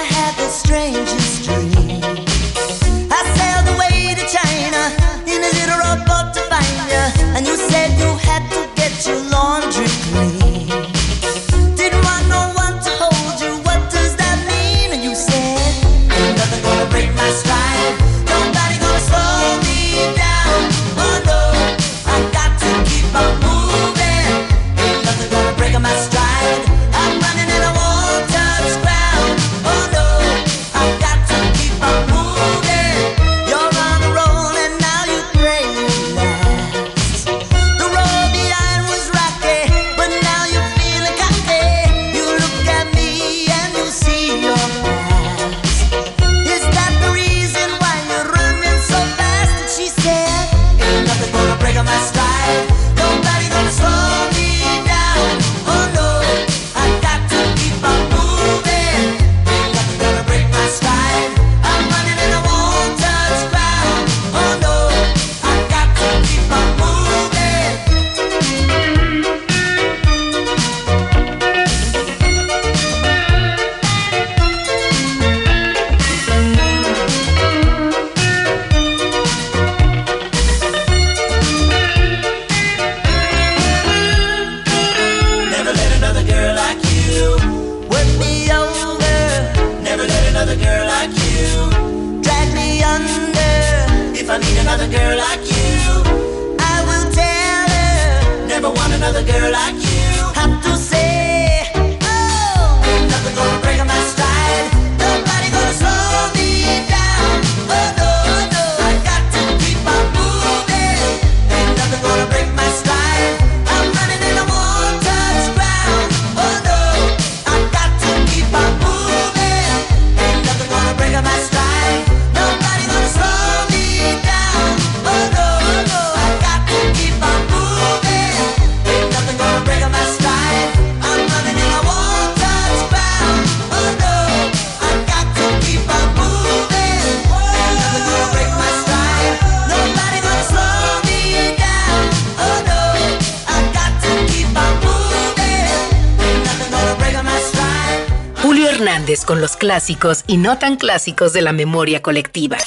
[149.61, 152.57] clásicos y no tan clásicos de la memoria colectiva.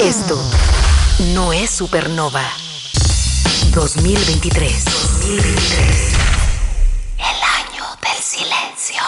[0.00, 0.42] Esto
[1.34, 2.42] no es Supernova
[3.74, 4.84] 2023.
[4.86, 6.12] 2023.
[7.18, 7.24] El
[7.60, 9.02] año del silencio.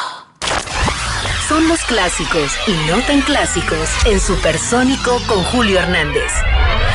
[1.48, 6.32] Son los clásicos y no tan clásicos en Supersónico con Julio Hernández.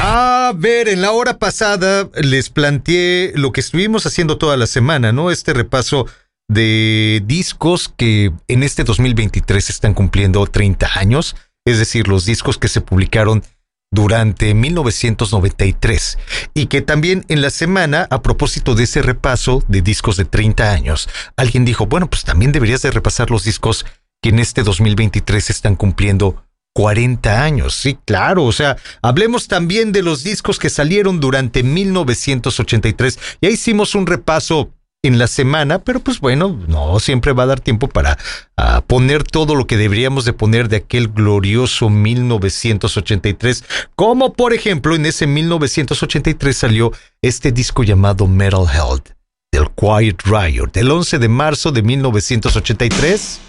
[0.02, 5.12] A ver, en la hora pasada les planteé lo que estuvimos haciendo toda la semana,
[5.12, 5.32] ¿no?
[5.32, 6.06] Este repaso
[6.50, 11.36] de discos que en este 2023 están cumpliendo 30 años,
[11.66, 13.44] es decir, los discos que se publicaron
[13.92, 16.18] durante 1993
[16.54, 20.72] y que también en la semana, a propósito de ese repaso de discos de 30
[20.72, 21.08] años,
[21.38, 23.86] alguien dijo, bueno, pues también deberías de repasar los discos
[24.22, 26.44] que en este 2023 están cumpliendo
[26.74, 33.20] 40 años, sí, claro, o sea, hablemos también de los discos que salieron durante 1983.
[33.42, 34.72] Ya hicimos un repaso
[35.02, 38.18] en la semana, pero pues bueno, no siempre va a dar tiempo para
[38.58, 43.64] ah, poner todo lo que deberíamos de poner de aquel glorioso 1983,
[43.96, 49.12] como por ejemplo en ese 1983 salió este disco llamado Metal Health
[49.52, 53.40] del Quiet Riot, del 11 de marzo de 1983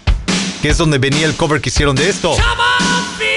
[0.61, 2.35] que es donde venía el cover que hicieron de esto.
[2.35, 3.30] ¿Saben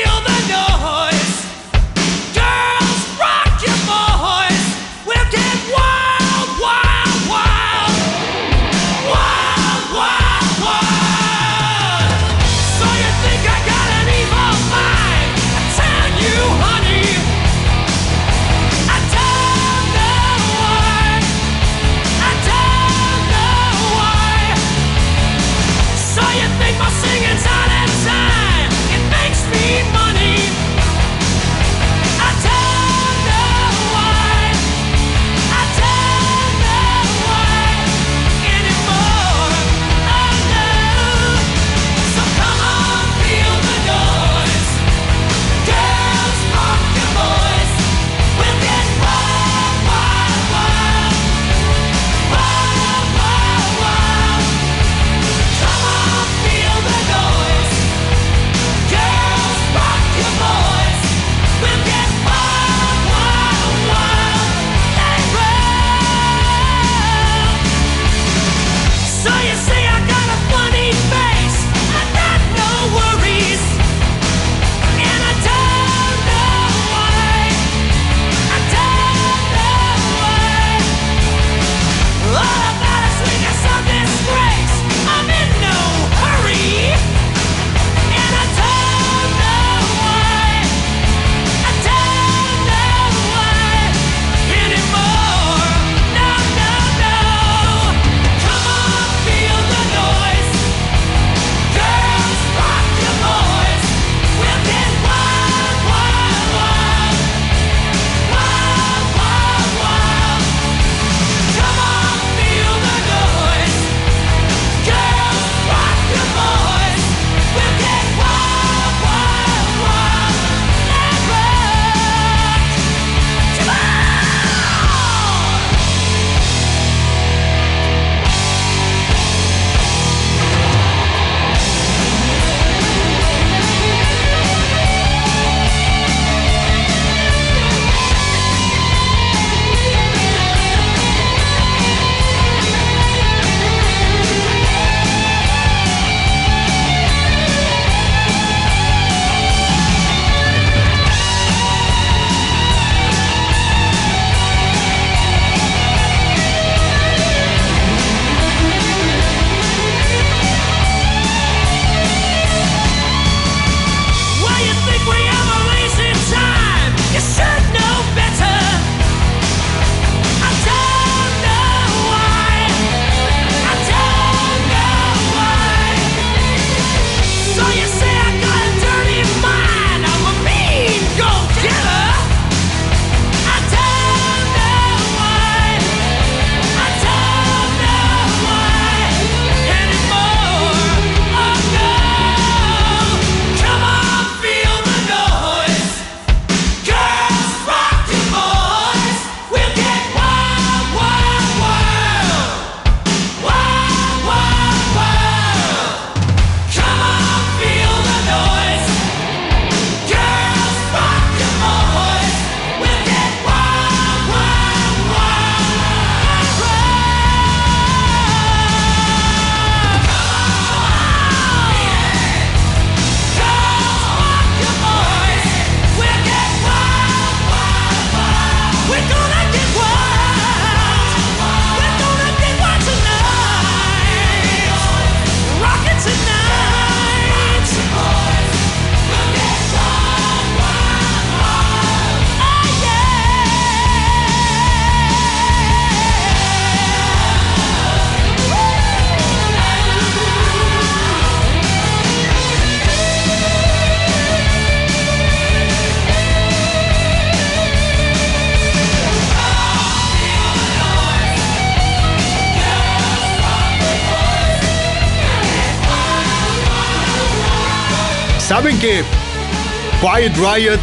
[270.14, 270.78] Quiet Riot,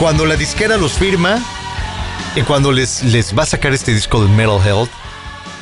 [0.00, 1.40] cuando la disquera los firma,
[2.34, 4.90] y cuando les, les va a sacar este disco de Metal Health,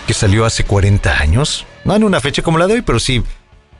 [0.07, 3.23] que salió hace 40 años, no en una fecha como la de hoy, pero sí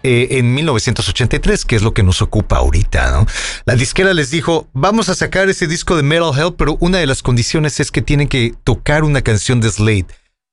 [0.03, 3.27] eh, en 1983, que es lo que nos ocupa ahorita, ¿no?
[3.65, 7.07] La disquera les dijo, vamos a sacar ese disco de Metal Health, pero una de
[7.07, 10.09] las condiciones es que tienen que tocar una canción de Slade,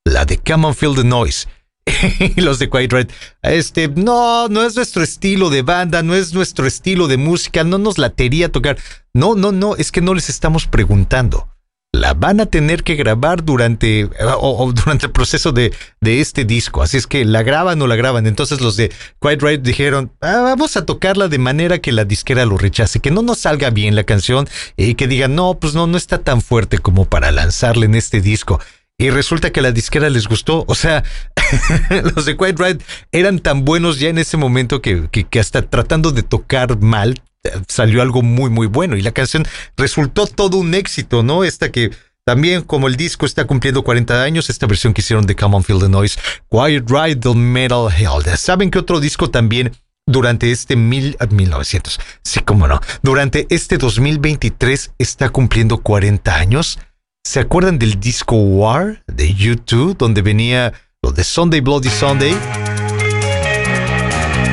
[0.06, 1.48] la de Come on Feel the Noise.
[2.36, 3.08] los de Quiet Red,
[3.42, 7.78] este, no, no es nuestro estilo de banda, no es nuestro estilo de música, no
[7.78, 8.78] nos latería tocar.
[9.12, 11.48] No, no, no, es que no les estamos preguntando.
[11.92, 14.08] La van a tener que grabar durante,
[14.38, 16.82] o, durante el proceso de, de, este disco.
[16.82, 18.28] Así es que la graban o la graban.
[18.28, 22.46] Entonces los de Quiet Red dijeron, ah, vamos a tocarla de manera que la disquera
[22.46, 25.88] lo rechace, que no nos salga bien la canción y que digan, no, pues no,
[25.88, 28.60] no está tan fuerte como para lanzarla en este disco.
[29.00, 30.64] Y resulta que a la disquera les gustó.
[30.68, 31.02] O sea,
[32.14, 32.78] los de Quiet Riot
[33.12, 37.22] eran tan buenos ya en ese momento que, que, hasta tratando de tocar mal
[37.66, 38.96] salió algo muy, muy bueno.
[38.96, 41.44] Y la canción resultó todo un éxito, ¿no?
[41.44, 41.92] Esta que
[42.26, 45.64] también, como el disco está cumpliendo 40 años, esta versión que hicieron de Come on
[45.64, 46.18] Feel the Noise,
[46.50, 48.36] Quiet Ride the Metal Hell.
[48.36, 49.72] ¿Saben que otro disco también
[50.06, 51.98] durante este mil, 1900?
[51.98, 52.82] Ah, sí, cómo no.
[53.02, 56.78] Durante este 2023 está cumpliendo 40 años.
[57.22, 60.72] ¿Se acuerdan del disco War de YouTube, donde venía
[61.02, 62.34] lo de Sunday Bloody Sunday?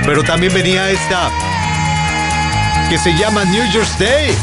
[0.06, 1.31] Pero también venía esta
[2.89, 4.35] que se llama New Year's Day.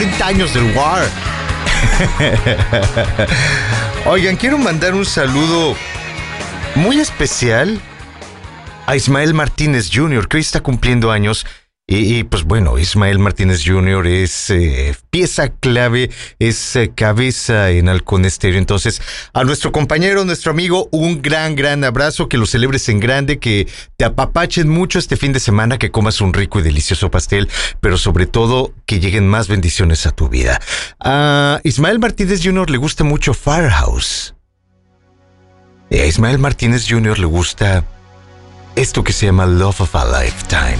[0.00, 1.06] 40 años del War.
[4.06, 5.76] Oigan, quiero mandar un saludo
[6.74, 7.78] muy especial
[8.86, 11.44] a Ismael Martínez Jr., que hoy está cumpliendo años
[11.92, 14.06] y, pues bueno, Ismael Martínez Jr.
[14.06, 16.08] es eh, pieza clave,
[16.38, 18.58] es eh, cabeza en Halcón Estéreo.
[18.58, 19.02] Entonces,
[19.32, 23.68] a nuestro compañero, nuestro amigo, un gran, gran abrazo, que lo celebres en grande, que
[23.96, 27.48] te apapachen mucho este fin de semana, que comas un rico y delicioso pastel,
[27.80, 30.60] pero sobre todo que lleguen más bendiciones a tu vida.
[30.98, 32.70] A Ismael Martínez Jr.
[32.70, 34.34] le gusta mucho Firehouse.
[35.90, 37.18] Y a Ismael Martínez Jr.
[37.18, 37.84] le gusta
[38.76, 40.78] esto que se llama Love of a Lifetime.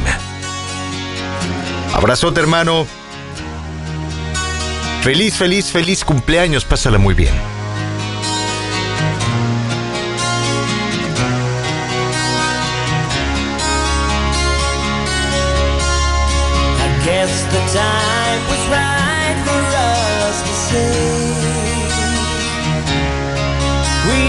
[1.93, 2.87] Abrazote, hermano.
[5.03, 6.65] Feliz, feliz, feliz cumpleaños.
[6.65, 7.35] Pásala muy bien.
[17.21, 20.93] Guess the time was right for us to say
[24.09, 24.23] we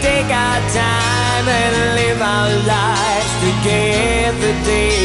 [0.00, 4.99] take our time and live our lives together day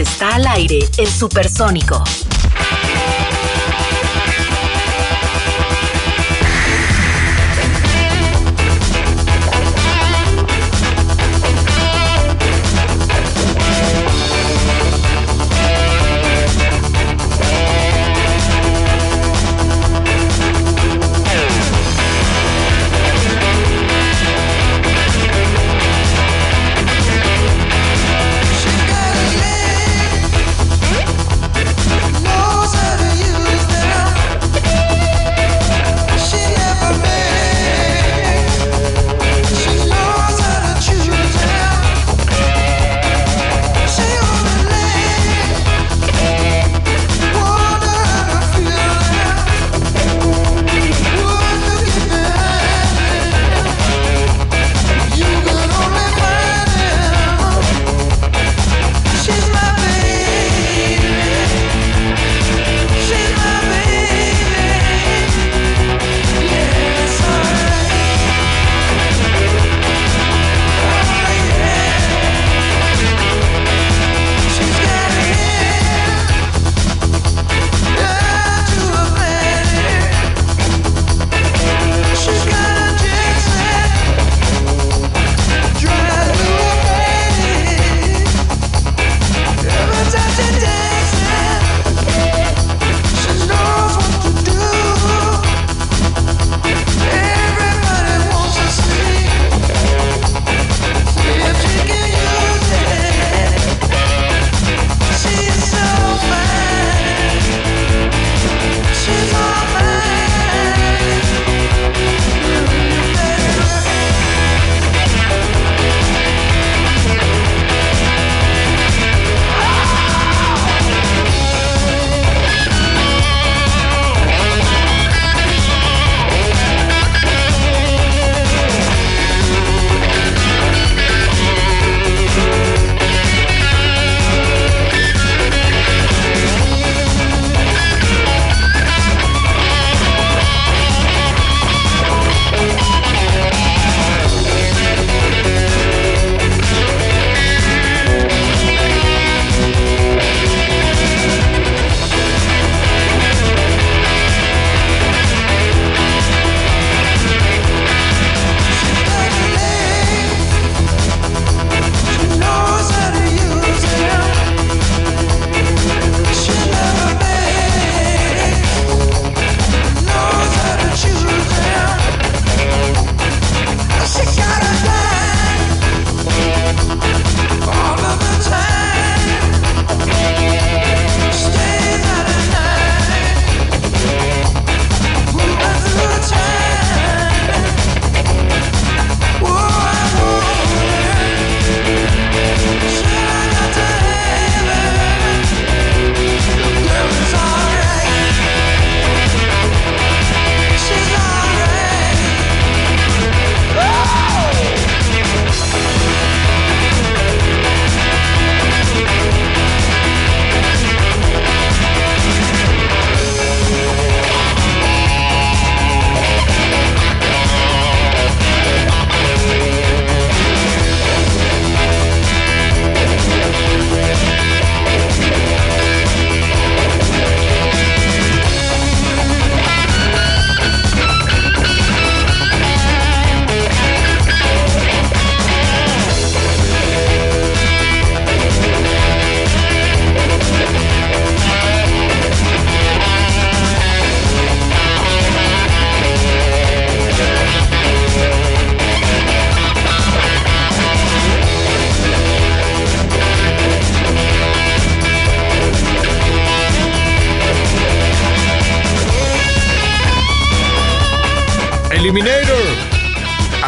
[0.00, 2.02] está al aire en Supersónico.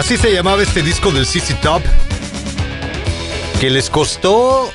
[0.06, 1.82] Así se llamaba este disco del CC Top.
[3.60, 4.70] Que les costó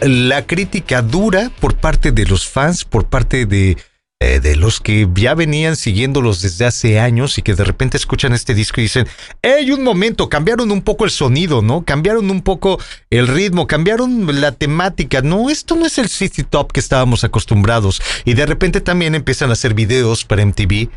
[0.00, 3.78] la crítica dura por parte de los fans, por parte de,
[4.18, 8.32] eh, de los que ya venían siguiéndolos desde hace años y que de repente escuchan
[8.32, 9.06] este disco y dicen,
[9.42, 10.28] ¡Hey, un momento!
[10.28, 11.84] Cambiaron un poco el sonido, ¿no?
[11.84, 12.80] Cambiaron un poco
[13.10, 15.22] el ritmo, cambiaron la temática.
[15.22, 18.02] No, esto no es el City Top que estábamos acostumbrados.
[18.24, 20.90] Y de repente también empiezan a hacer videos para MTV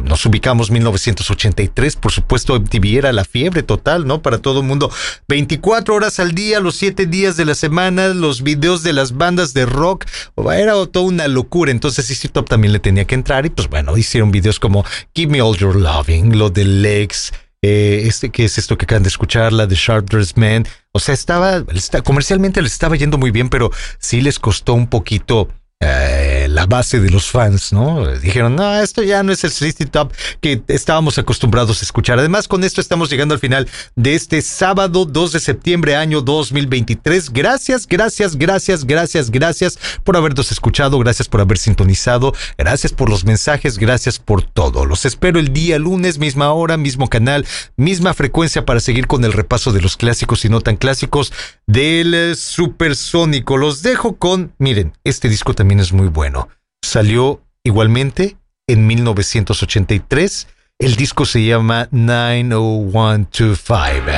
[0.00, 4.22] nos ubicamos 1983, por supuesto MTV era la fiebre total, ¿no?
[4.22, 4.90] Para todo el mundo.
[5.28, 9.52] 24 horas al día, los 7 días de la semana, los videos de las bandas
[9.52, 10.06] de rock,
[10.54, 11.70] era toda una locura.
[11.70, 15.30] Entonces Easy Top también le tenía que entrar y pues bueno, hicieron videos como Give
[15.30, 19.10] Me All Your Loving, lo de Legs, eh, este que es esto que acaban de
[19.10, 20.66] escuchar, la de Sharp Man.
[20.92, 21.64] O sea, estaba,
[22.02, 25.48] comercialmente les estaba yendo muy bien, pero sí les costó un poquito
[25.84, 28.06] eh, la base de los fans, ¿no?
[28.06, 32.20] Dijeron, no, esto ya no es el City Top que estábamos acostumbrados a escuchar.
[32.20, 37.32] Además, con esto estamos llegando al final de este sábado 2 de septiembre, año 2023.
[37.32, 43.24] Gracias, gracias, gracias, gracias, gracias por habernos escuchado, gracias por haber sintonizado, gracias por los
[43.24, 44.86] mensajes, gracias por todo.
[44.86, 47.44] Los espero el día lunes, misma hora, mismo canal,
[47.76, 51.32] misma frecuencia para seguir con el repaso de los clásicos y no tan clásicos
[51.66, 53.56] del Supersónico.
[53.56, 56.48] Los dejo con, miren, este disco también es muy bueno.
[56.82, 58.36] Salió igualmente
[58.66, 60.48] en 1983.
[60.78, 64.10] El disco se llama 90125.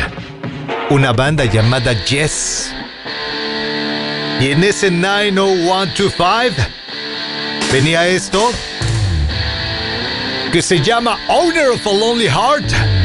[0.90, 2.72] Una banda llamada Yes.
[4.40, 6.56] Y en ese 90125
[7.72, 8.50] venía esto
[10.52, 13.03] que se llama Owner of a Lonely Heart.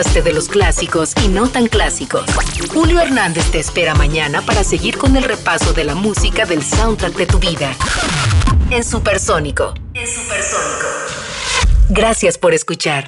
[0.00, 2.24] De los clásicos y no tan clásicos.
[2.72, 7.14] Julio Hernández te espera mañana para seguir con el repaso de la música del soundtrack
[7.16, 7.76] de tu vida.
[8.70, 9.74] En Supersónico.
[9.92, 10.86] En Supersónico.
[11.90, 12.98] Gracias por escuchar.